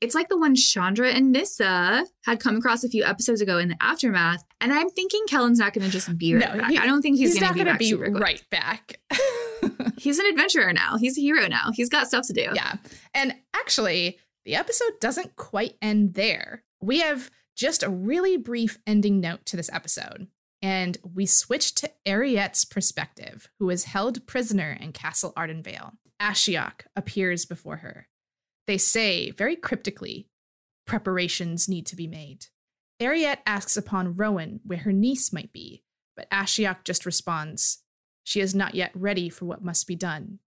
it's 0.00 0.14
like 0.14 0.28
the 0.28 0.38
one 0.38 0.54
Chandra 0.54 1.10
and 1.10 1.32
Nissa 1.32 2.06
had 2.24 2.40
come 2.40 2.56
across 2.56 2.84
a 2.84 2.88
few 2.88 3.04
episodes 3.04 3.40
ago 3.40 3.58
in 3.58 3.68
the 3.68 3.76
aftermath. 3.80 4.44
And 4.60 4.72
I'm 4.72 4.90
thinking 4.90 5.22
Kellan's 5.28 5.58
not 5.58 5.72
going 5.72 5.86
to 5.86 5.90
just 5.90 6.16
be 6.18 6.34
right 6.34 6.54
no, 6.54 6.60
back. 6.60 6.70
He, 6.70 6.78
I 6.78 6.86
don't 6.86 7.02
think 7.02 7.16
he's, 7.16 7.32
he's 7.32 7.40
going 7.40 7.66
to 7.66 7.76
be, 7.76 7.94
be 7.94 7.94
right 7.94 8.42
back. 8.50 9.00
he's 9.98 10.18
an 10.18 10.26
adventurer 10.26 10.72
now. 10.72 10.98
He's 10.98 11.18
a 11.18 11.20
hero 11.20 11.48
now. 11.48 11.70
He's 11.72 11.88
got 11.88 12.06
stuff 12.08 12.26
to 12.28 12.32
do. 12.32 12.48
Yeah. 12.54 12.74
And 13.14 13.34
actually, 13.54 14.18
the 14.44 14.54
episode 14.54 14.92
doesn't 15.00 15.36
quite 15.36 15.74
end 15.82 16.14
there. 16.14 16.62
We 16.80 17.00
have 17.00 17.30
just 17.56 17.82
a 17.82 17.90
really 17.90 18.36
brief 18.36 18.78
ending 18.86 19.20
note 19.20 19.44
to 19.46 19.56
this 19.56 19.70
episode. 19.72 20.28
And 20.60 20.98
we 21.02 21.26
switch 21.26 21.74
to 21.76 21.90
Eriette's 22.04 22.64
perspective, 22.64 23.48
who 23.58 23.70
is 23.70 23.84
held 23.84 24.26
prisoner 24.26 24.76
in 24.80 24.92
Castle 24.92 25.32
Ardenvale. 25.36 25.92
Ashiok 26.20 26.80
appears 26.96 27.44
before 27.44 27.78
her. 27.78 28.08
They 28.66 28.78
say, 28.78 29.30
very 29.30 29.54
cryptically, 29.54 30.28
preparations 30.86 31.68
need 31.68 31.86
to 31.86 31.96
be 31.96 32.08
made. 32.08 32.46
Eriette 33.00 33.38
asks 33.46 33.76
upon 33.76 34.16
Rowan 34.16 34.60
where 34.64 34.80
her 34.80 34.92
niece 34.92 35.32
might 35.32 35.52
be, 35.52 35.84
but 36.16 36.28
Ashiok 36.30 36.78
just 36.82 37.06
responds, 37.06 37.84
She 38.24 38.40
is 38.40 38.54
not 38.54 38.74
yet 38.74 38.90
ready 38.94 39.28
for 39.28 39.44
what 39.44 39.62
must 39.62 39.86
be 39.86 39.94
done. 39.94 40.40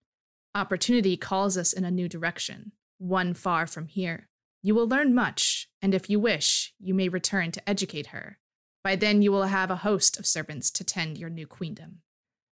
Opportunity 0.53 1.15
calls 1.15 1.57
us 1.57 1.71
in 1.71 1.85
a 1.85 1.91
new 1.91 2.09
direction, 2.09 2.73
one 2.97 3.33
far 3.33 3.65
from 3.65 3.87
here. 3.87 4.27
You 4.61 4.75
will 4.75 4.87
learn 4.87 5.15
much, 5.15 5.69
and 5.81 5.93
if 5.93 6.09
you 6.09 6.19
wish, 6.19 6.73
you 6.79 6.93
may 6.93 7.09
return 7.09 7.51
to 7.51 7.69
educate 7.69 8.07
her. 8.07 8.37
By 8.83 8.95
then, 8.95 9.21
you 9.21 9.31
will 9.31 9.43
have 9.43 9.71
a 9.71 9.77
host 9.77 10.19
of 10.19 10.25
servants 10.25 10.71
to 10.71 10.83
tend 10.83 11.17
your 11.17 11.29
new 11.29 11.47
queendom. 11.47 12.01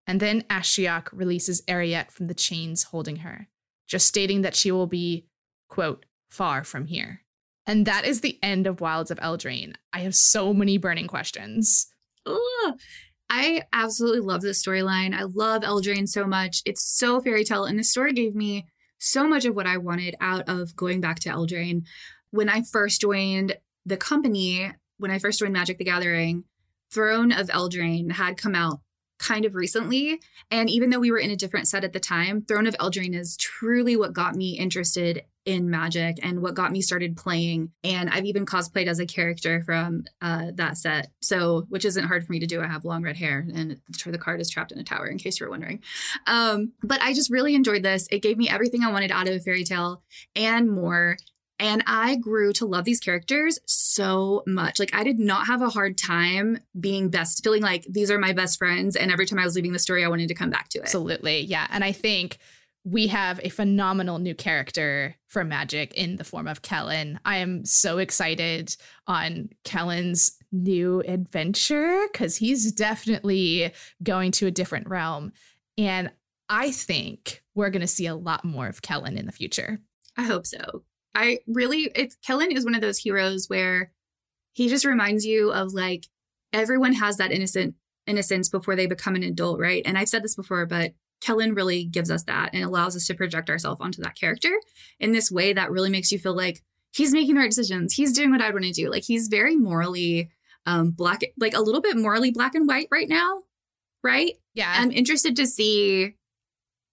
And 0.06 0.20
then 0.20 0.42
Ashiok 0.44 1.10
releases 1.12 1.62
Eriette 1.64 2.12
from 2.12 2.28
the 2.28 2.34
chains 2.34 2.84
holding 2.84 3.18
her, 3.18 3.48
just 3.88 4.08
stating 4.08 4.42
that 4.42 4.56
she 4.56 4.72
will 4.72 4.88
be 4.88 5.28
quote, 5.74 6.06
far 6.30 6.64
from 6.64 6.86
here. 6.86 7.22
And 7.66 7.88
that 7.88 8.06
is 8.06 8.22
the 8.22 8.38
end 8.44 8.68
of 8.68 8.80
Wilds 8.80 9.10
of 9.10 9.18
Eldraine. 9.20 9.74
I 9.92 10.00
have 10.00 10.14
so 10.14 10.54
many 10.54 10.78
burning 10.78 11.08
questions. 11.08 11.88
Ugh. 12.28 12.78
I 13.30 13.64
absolutely 13.74 14.20
love 14.20 14.42
this 14.42 14.64
storyline. 14.64 15.16
I 15.16 15.24
love 15.24 15.64
Eldraine 15.64 16.08
so 16.08 16.26
much. 16.26 16.62
It's 16.66 16.84
so 16.84 17.22
fairy 17.22 17.44
tale, 17.44 17.66
and 17.66 17.80
the 17.80 17.84
story 17.84 18.14
gave 18.14 18.36
me 18.36 18.68
so 19.00 19.28
much 19.28 19.46
of 19.46 19.56
what 19.56 19.66
I 19.66 19.78
wanted 19.78 20.16
out 20.22 20.48
of 20.48 20.76
going 20.76 21.02
back 21.02 21.20
to 21.22 21.30
Eldraine. 21.30 21.86
When 22.34 22.50
I 22.50 22.64
first 22.64 23.00
joined 23.00 23.58
the 23.86 23.96
company, 23.96 24.72
when 24.98 25.12
I 25.12 25.20
first 25.20 25.38
joined 25.38 25.54
Magic 25.54 25.78
the 25.78 25.84
Gathering, 25.84 26.46
Throne 26.92 27.32
of 27.32 27.48
Eldraine 27.50 28.14
had 28.14 28.38
come 28.38 28.56
out 28.56 28.80
kind 29.20 29.46
of 29.46 29.54
recently. 29.54 30.20
And 30.50 30.68
even 30.68 30.90
though 30.90 31.00
we 31.00 31.12
were 31.12 31.20
in 31.20 31.30
a 31.30 31.36
different 31.36 31.68
set 31.68 31.84
at 31.84 31.94
the 31.94 32.00
time, 32.00 32.42
Throne 32.42 32.66
of 32.66 32.74
Eldraine 32.80 33.14
is 33.14 33.38
truly 33.38 33.96
what 33.96 34.14
got 34.14 34.34
me 34.34 34.58
interested 34.58 35.22
in 35.46 35.70
magic 35.70 36.18
and 36.24 36.42
what 36.42 36.56
got 36.56 36.72
me 36.72 36.82
started 36.82 37.18
playing. 37.18 37.70
And 37.84 38.10
I've 38.10 38.26
even 38.26 38.48
cosplayed 38.48 38.88
as 38.88 38.98
a 38.98 39.06
character 39.06 39.62
from 39.62 40.06
uh, 40.20 40.54
that 40.56 40.76
set. 40.76 41.12
So, 41.22 41.68
which 41.70 41.86
isn't 41.86 42.08
hard 42.08 42.26
for 42.26 42.32
me 42.32 42.40
to 42.40 42.48
do. 42.48 42.62
I 42.62 42.68
have 42.68 42.84
long 42.84 43.04
red 43.04 43.18
hair 43.18 43.46
and 43.54 43.80
the 44.06 44.18
card 44.18 44.42
is 44.42 44.50
trapped 44.50 44.72
in 44.72 44.80
a 44.80 44.84
tower, 44.84 45.06
in 45.06 45.20
case 45.20 45.40
you 45.40 45.46
were 45.46 45.52
wondering. 45.52 45.84
Um, 46.26 46.72
but 46.82 47.00
I 47.04 47.14
just 47.14 47.30
really 47.30 47.54
enjoyed 47.54 47.84
this. 47.84 48.08
It 48.10 48.24
gave 48.24 48.38
me 48.38 48.50
everything 48.50 48.84
I 48.84 48.92
wanted 48.92 49.12
out 49.12 49.28
of 49.28 49.36
a 49.36 49.40
fairy 49.40 49.66
tale 49.66 50.02
and 50.36 50.72
more. 50.72 51.18
And 51.64 51.82
I 51.88 52.18
grew 52.18 52.52
to 52.54 52.66
love 52.66 52.84
these 52.84 53.00
characters 53.00 53.58
so 53.66 54.44
much. 54.46 54.80
Like, 54.80 54.94
I 54.94 55.06
did 55.06 55.18
not 55.18 55.48
have 55.48 55.62
a 55.62 55.70
hard 55.70 55.98
time 55.98 56.58
being 56.78 57.08
best, 57.08 57.42
feeling 57.42 57.62
like 57.62 57.86
these 57.90 58.12
are 58.12 58.20
my 58.20 58.34
best 58.34 58.58
friends. 58.58 58.98
And 58.98 59.10
every 59.10 59.26
time 59.26 59.40
I 59.40 59.46
was 59.46 59.56
leaving 59.56 59.72
the 59.72 59.80
story, 59.80 60.04
I 60.04 60.10
wanted 60.10 60.28
to 60.28 60.34
come 60.34 60.50
back 60.50 60.68
to 60.70 60.80
it. 60.80 60.84
Absolutely. 60.84 61.40
Yeah. 61.40 61.66
And 61.70 61.82
I 61.82 61.94
think 61.94 62.38
we 62.84 63.08
have 63.08 63.40
a 63.42 63.50
phenomenal 63.50 64.20
new 64.20 64.36
character 64.36 65.16
for 65.28 65.46
Magic 65.46 65.94
in 65.94 66.18
the 66.18 66.26
form 66.26 66.50
of 66.50 66.64
Kellan. 66.64 67.18
I 67.24 67.38
am 67.38 67.64
so 67.64 67.98
excited 67.98 68.76
on 69.08 69.48
Kellan's 69.64 70.38
new 70.52 71.00
adventure 71.08 72.08
because 72.12 72.36
he's 72.36 72.74
definitely 72.74 73.72
going 74.04 74.34
to 74.34 74.48
a 74.48 74.52
different 74.52 74.90
realm. 74.90 75.32
And 75.78 76.12
I 76.50 76.72
think 76.72 77.42
we're 77.56 77.70
going 77.70 77.80
to 77.80 77.88
see 77.88 78.08
a 78.08 78.16
lot 78.16 78.44
more 78.44 78.68
of 78.68 78.82
Kellan 78.82 79.18
in 79.18 79.28
the 79.28 79.32
future. 79.32 79.80
I 80.18 80.24
hope 80.24 80.46
so. 80.46 80.84
I 81.16 81.40
really, 81.48 81.92
it's 81.96 82.16
Kellan 82.26 82.52
is 82.52 82.66
one 82.66 82.76
of 82.76 82.82
those 82.82 82.98
heroes 82.98 83.48
where 83.48 83.92
he 84.54 84.70
just 84.70 84.86
reminds 84.86 85.26
you 85.26 85.52
of 85.52 85.74
like 85.74 86.08
everyone 86.52 86.94
has 86.94 87.18
that 87.18 87.32
innocent 87.32 87.76
innocence 88.06 88.50
before 88.50 88.76
they 88.76 88.86
become 88.86 89.16
an 89.16 89.24
adult, 89.24 89.60
right? 89.60 89.84
And 89.86 89.98
I've 89.98 90.10
said 90.10 90.24
this 90.24 90.36
before, 90.36 90.66
but 90.66 90.94
Kellan 91.22 91.56
really 91.56 91.86
gives 91.86 92.12
us 92.12 92.24
that 92.24 92.50
and 92.54 92.64
allows 92.64 92.96
us 92.96 93.08
to 93.08 93.14
project 93.14 93.50
ourselves 93.50 93.80
onto 93.82 94.02
that 94.02 94.16
character 94.20 94.52
in 95.00 95.14
this 95.14 95.32
way 95.32 95.54
that 95.54 95.72
really 95.72 95.90
makes 95.90 96.12
you 96.12 96.20
feel 96.20 96.36
like 96.36 96.62
he's 96.92 97.14
making 97.14 97.36
the 97.36 97.42
right 97.42 97.50
decisions. 97.50 97.94
He's 97.94 98.14
doing 98.14 98.32
what 98.32 98.42
I'd 98.42 98.54
want 98.54 98.66
to 98.66 98.72
do. 98.72 98.90
Like 98.90 99.04
he's 99.04 99.28
very 99.28 99.56
morally 99.56 100.30
um 100.66 100.92
black 100.92 101.22
like 101.38 101.54
a 101.54 101.62
little 101.62 101.82
bit 101.82 101.98
morally 101.98 102.32
black 102.32 102.56
and 102.56 102.68
white 102.68 102.88
right 102.92 103.10
now. 103.10 103.44
Right? 104.04 104.34
Yeah. 104.54 104.74
I'm 104.76 104.92
interested 104.92 105.36
to 105.38 105.48
see 105.48 106.16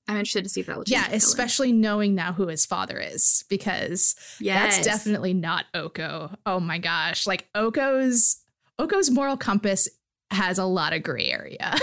I'm 0.09 0.17
interested 0.17 0.45
to 0.45 0.51
see 0.51 0.61
if 0.61 0.67
that 0.67 0.77
will 0.77 0.85
change. 0.85 1.09
Yeah, 1.09 1.15
especially 1.15 1.73
knowing 1.73 2.15
now 2.15 2.33
who 2.33 2.49
his 2.49 2.67
father 2.67 2.99
is, 2.99 3.45
because 3.49 4.17
yes. 4.41 4.77
that's 4.77 4.87
definitely 4.87 5.35
not 5.35 5.67
Oko. 5.73 6.35
Oh 6.45 6.59
my 6.59 6.79
gosh. 6.79 7.27
Like 7.27 7.49
Oko's 7.55 8.43
Oko's 8.79 9.11
moral 9.11 9.37
compass 9.37 9.89
has 10.31 10.59
a 10.59 10.65
lot 10.65 10.93
of 10.93 11.03
gray 11.03 11.31
area. 11.31 11.77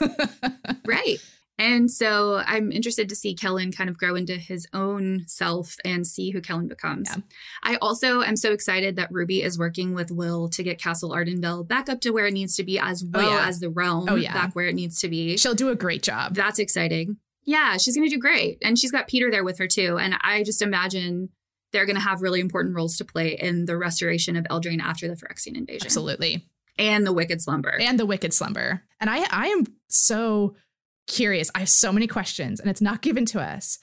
right. 0.86 1.18
And 1.56 1.88
so 1.90 2.42
I'm 2.46 2.72
interested 2.72 3.08
to 3.08 3.14
see 3.14 3.34
Kellan 3.34 3.70
kind 3.70 3.88
of 3.88 3.96
grow 3.96 4.16
into 4.16 4.36
his 4.36 4.66
own 4.72 5.24
self 5.28 5.76
and 5.84 6.04
see 6.04 6.30
who 6.30 6.40
Kellan 6.40 6.66
becomes. 6.66 7.08
Yeah. 7.10 7.22
I 7.62 7.76
also 7.76 8.22
am 8.22 8.36
so 8.36 8.52
excited 8.52 8.96
that 8.96 9.12
Ruby 9.12 9.40
is 9.40 9.58
working 9.58 9.94
with 9.94 10.10
Will 10.10 10.48
to 10.48 10.62
get 10.64 10.80
Castle 10.80 11.10
Ardenvale 11.10 11.66
back 11.66 11.88
up 11.88 12.00
to 12.00 12.10
where 12.10 12.26
it 12.26 12.32
needs 12.32 12.56
to 12.56 12.64
be, 12.64 12.78
as 12.78 13.04
oh, 13.04 13.10
well 13.12 13.28
oh, 13.28 13.36
yeah. 13.36 13.48
as 13.48 13.60
the 13.60 13.70
realm 13.70 14.08
oh, 14.08 14.16
yeah. 14.16 14.32
back 14.32 14.54
where 14.54 14.66
it 14.66 14.74
needs 14.74 15.00
to 15.00 15.08
be. 15.08 15.36
She'll 15.36 15.54
do 15.54 15.70
a 15.70 15.76
great 15.76 16.02
job. 16.02 16.34
That's 16.34 16.58
exciting. 16.58 17.18
Yeah, 17.44 17.76
she's 17.76 17.96
going 17.96 18.08
to 18.08 18.14
do 18.14 18.20
great. 18.20 18.58
And 18.62 18.78
she's 18.78 18.90
got 18.90 19.06
Peter 19.06 19.30
there 19.30 19.44
with 19.44 19.58
her 19.58 19.68
too. 19.68 19.98
And 19.98 20.16
I 20.22 20.42
just 20.42 20.62
imagine 20.62 21.28
they're 21.72 21.86
going 21.86 21.96
to 21.96 22.02
have 22.02 22.22
really 22.22 22.40
important 22.40 22.74
roles 22.74 22.96
to 22.98 23.04
play 23.04 23.36
in 23.38 23.66
the 23.66 23.76
restoration 23.76 24.36
of 24.36 24.44
Eldraine 24.44 24.80
after 24.80 25.08
the 25.08 25.14
Phyrexian 25.14 25.56
invasion. 25.56 25.86
Absolutely. 25.86 26.46
And 26.78 27.06
the 27.06 27.12
Wicked 27.12 27.42
Slumber. 27.42 27.76
And 27.78 27.98
the 27.98 28.06
Wicked 28.06 28.32
Slumber. 28.32 28.82
And 29.00 29.10
I 29.10 29.26
I 29.30 29.48
am 29.48 29.66
so 29.88 30.56
curious. 31.06 31.50
I 31.54 31.60
have 31.60 31.68
so 31.68 31.92
many 31.92 32.06
questions 32.06 32.60
and 32.60 32.70
it's 32.70 32.80
not 32.80 33.02
given 33.02 33.26
to 33.26 33.40
us. 33.40 33.78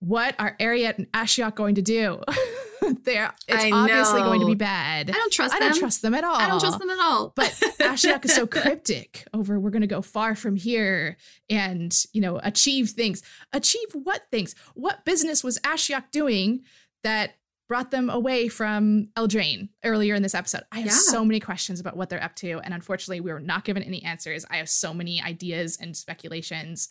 What 0.00 0.34
are 0.38 0.56
Eriette 0.58 0.98
and 0.98 1.12
Ashiok 1.12 1.54
going 1.54 1.76
to 1.76 1.82
do? 1.82 2.20
They're 3.04 3.32
it's 3.48 3.64
I 3.64 3.70
obviously 3.70 4.20
know. 4.20 4.26
going 4.26 4.40
to 4.40 4.46
be 4.46 4.54
bad. 4.54 5.10
I 5.10 5.12
don't 5.12 5.32
trust 5.32 5.54
I 5.54 5.58
them. 5.58 5.70
don't 5.70 5.78
trust 5.78 6.02
them 6.02 6.14
at 6.14 6.24
all. 6.24 6.36
I 6.36 6.48
don't 6.48 6.60
trust 6.60 6.78
them 6.78 6.90
at 6.90 6.98
all. 6.98 7.32
but 7.34 7.46
Ashiok 7.80 8.24
is 8.24 8.34
so 8.34 8.46
cryptic 8.46 9.26
over 9.32 9.58
we're 9.58 9.70
going 9.70 9.82
to 9.82 9.86
go 9.86 10.02
far 10.02 10.34
from 10.34 10.56
here 10.56 11.16
and, 11.48 11.96
you 12.12 12.20
know, 12.20 12.40
achieve 12.42 12.90
things. 12.90 13.22
Achieve 13.52 13.88
what 13.92 14.22
things? 14.30 14.54
What 14.74 15.04
business 15.04 15.42
was 15.44 15.58
Ashiok 15.60 16.10
doing 16.10 16.62
that 17.02 17.34
brought 17.70 17.92
them 17.92 18.10
away 18.10 18.48
from 18.48 19.06
Eldraine 19.16 19.68
earlier 19.84 20.16
in 20.16 20.24
this 20.24 20.34
episode. 20.34 20.62
I 20.72 20.78
have 20.78 20.86
yeah. 20.86 20.92
so 20.92 21.24
many 21.24 21.38
questions 21.38 21.78
about 21.78 21.96
what 21.96 22.10
they're 22.10 22.22
up 22.22 22.34
to, 22.36 22.58
and 22.64 22.74
unfortunately, 22.74 23.20
we 23.20 23.32
were 23.32 23.38
not 23.38 23.64
given 23.64 23.84
any 23.84 24.02
answers. 24.02 24.44
I 24.50 24.56
have 24.56 24.68
so 24.68 24.92
many 24.92 25.22
ideas 25.22 25.78
and 25.80 25.96
speculations, 25.96 26.88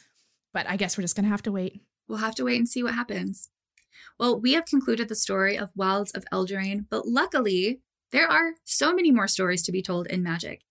but 0.53 0.69
I 0.69 0.77
guess 0.77 0.97
we're 0.97 1.01
just 1.01 1.17
gonna 1.17 1.27
have 1.27 1.43
to 1.43 1.51
wait. 1.51 1.81
We'll 2.07 2.19
have 2.19 2.35
to 2.35 2.45
wait 2.45 2.59
and 2.59 2.67
see 2.67 2.81
what 2.81 2.93
happens. 2.93 3.49
Well, 4.19 4.39
we 4.39 4.53
have 4.53 4.65
concluded 4.65 5.09
the 5.09 5.15
story 5.15 5.57
of 5.57 5.71
Wilds 5.75 6.11
of 6.11 6.25
Eldraine, 6.31 6.85
but 6.89 7.07
luckily, 7.07 7.81
there 8.11 8.27
are 8.27 8.53
so 8.63 8.93
many 8.93 9.11
more 9.11 9.27
stories 9.27 9.61
to 9.63 9.71
be 9.71 9.81
told 9.81 10.07
in 10.07 10.23
Magic. 10.23 10.63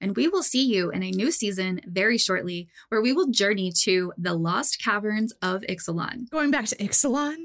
And 0.00 0.16
we 0.16 0.28
will 0.28 0.42
see 0.42 0.64
you 0.64 0.90
in 0.90 1.02
a 1.02 1.10
new 1.10 1.30
season 1.30 1.80
very 1.84 2.16
shortly, 2.16 2.68
where 2.88 3.02
we 3.02 3.12
will 3.12 3.30
journey 3.30 3.70
to 3.82 4.12
the 4.16 4.34
Lost 4.34 4.82
Caverns 4.82 5.32
of 5.42 5.62
Ixalan. 5.62 6.30
Going 6.30 6.50
back 6.50 6.66
to 6.66 6.76
Ixalan? 6.76 7.36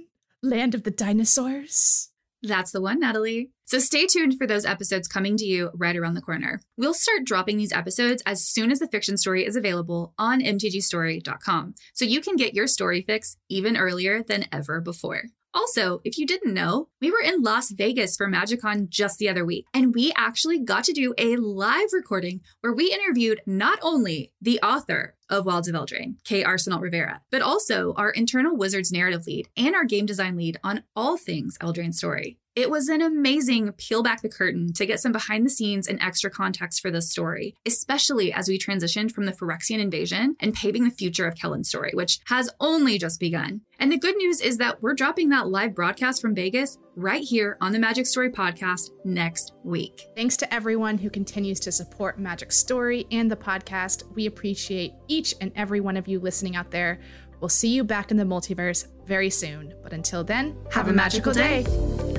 Land 0.42 0.74
of 0.74 0.84
the 0.84 0.92
Dinosaurs. 0.92 2.10
That's 2.46 2.72
the 2.72 2.82
one, 2.82 3.00
Natalie. 3.00 3.50
So 3.66 3.80
stay 3.80 4.06
tuned 4.06 4.38
for 4.38 4.46
those 4.46 4.66
episodes 4.66 5.08
coming 5.08 5.36
to 5.38 5.46
you 5.46 5.72
right 5.74 5.96
around 5.96 6.14
the 6.14 6.22
corner. 6.22 6.62
We'll 6.78 6.94
start 6.94 7.26
dropping 7.26 7.58
these 7.58 7.74
episodes 7.74 8.22
as 8.24 8.48
soon 8.48 8.72
as 8.72 8.78
the 8.78 8.88
fiction 8.88 9.18
story 9.18 9.46
is 9.46 9.56
available 9.56 10.14
on 10.20 10.42
mtgstory.com, 10.42 11.74
so 11.94 12.06
you 12.06 12.22
can 12.22 12.36
get 12.36 12.54
your 12.54 12.68
story 12.68 13.02
fix 13.02 13.38
even 13.50 13.76
earlier 13.76 14.22
than 14.22 14.46
ever 14.52 14.80
before. 14.80 15.24
Also, 15.56 16.02
if 16.04 16.18
you 16.18 16.28
didn't 16.28 16.54
know, 16.54 16.90
we 17.02 17.10
were 17.10 17.22
in 17.24 17.42
Las 17.42 17.72
Vegas 17.72 18.16
for 18.16 18.28
MagicCon 18.28 18.90
just 18.90 19.18
the 19.18 19.30
other 19.30 19.46
week, 19.46 19.66
and 19.74 19.96
we 19.96 20.14
actually 20.16 20.60
got 20.60 20.84
to 20.84 20.94
do 20.94 21.16
a 21.18 21.38
live 21.38 21.88
recording 21.94 22.42
where 22.62 22.74
we 22.74 22.92
interviewed 22.92 23.42
not 23.48 23.80
only 23.82 24.34
the 24.42 24.60
author 24.62 25.15
of 25.30 25.46
Wilds 25.46 25.68
of 25.68 25.76
Eldraine, 25.76 26.16
Kay 26.24 26.44
Arsenault 26.44 26.82
Rivera, 26.82 27.22
but 27.32 27.42
also 27.42 27.94
our 27.94 28.10
internal 28.10 28.56
Wizards 28.56 28.92
narrative 28.92 29.26
lead 29.26 29.50
and 29.58 29.76
our 29.76 29.86
game 29.86 30.06
design 30.06 30.36
lead 30.38 30.58
on 30.64 30.84
all 30.96 31.18
things 31.18 31.58
Eldraine 31.60 31.94
story. 31.94 32.38
It 32.56 32.70
was 32.70 32.88
an 32.88 33.02
amazing 33.02 33.74
peel 33.74 34.02
back 34.02 34.22
the 34.22 34.30
curtain 34.30 34.72
to 34.74 34.86
get 34.86 35.02
some 35.02 35.12
behind 35.12 35.46
the 35.46 35.50
scenes 35.50 35.90
and 35.90 36.02
extra 36.02 36.30
context 36.32 36.82
for 36.82 36.90
this 36.90 37.12
story, 37.12 37.54
especially 37.66 38.32
as 38.32 38.48
we 38.48 38.58
transitioned 38.58 39.12
from 39.12 39.26
the 39.26 39.34
Phyrexian 39.34 39.80
invasion 39.80 40.38
and 40.40 40.54
paving 40.54 40.86
the 40.86 40.90
future 40.90 41.28
of 41.28 41.36
Kellan's 41.36 41.68
story, 41.68 41.92
which 41.94 42.22
has 42.28 42.50
only 42.62 42.98
just 42.98 43.20
begun. 43.20 43.60
And 43.78 43.92
the 43.92 43.98
good 43.98 44.16
news 44.16 44.40
is 44.40 44.56
that 44.60 44.82
we're 44.82 44.94
dropping 44.94 45.30
that 45.30 45.50
live 45.50 45.76
broadcast 45.76 46.22
from 46.22 46.34
Vegas 46.34 46.78
right 46.96 47.22
here 47.22 47.58
on 47.60 47.74
the 47.74 47.80
Magic 47.80 48.06
Story 48.06 48.30
podcast 48.30 48.92
next 49.04 49.52
week. 49.66 50.08
Thanks 50.16 50.38
to 50.38 50.54
everyone 50.54 50.98
who 50.98 51.10
continues 51.10 51.60
to 51.60 51.74
support 51.74 52.18
Magic 52.18 52.54
Story 52.54 53.06
and 53.12 53.30
the 53.30 53.36
podcast. 53.36 54.10
We 54.16 54.28
appreciate 54.28 54.94
each 55.16 55.34
and 55.40 55.52
every 55.56 55.80
one 55.80 55.98
of 55.98 56.08
you 56.08 56.20
listening 56.20 56.56
out 56.56 56.72
there. 56.72 57.00
We'll 57.40 57.50
see 57.50 57.70
you 57.70 57.84
back 57.84 58.12
in 58.12 58.18
the 58.18 58.24
multiverse 58.24 58.88
very 59.06 59.30
soon. 59.30 59.74
But 59.82 59.94
until 59.94 60.24
then, 60.24 60.56
have, 60.66 60.74
have 60.74 60.88
a 60.90 60.94
magical, 60.94 61.34
magical 61.34 61.34
day. 61.34 61.64
day. 61.64 62.15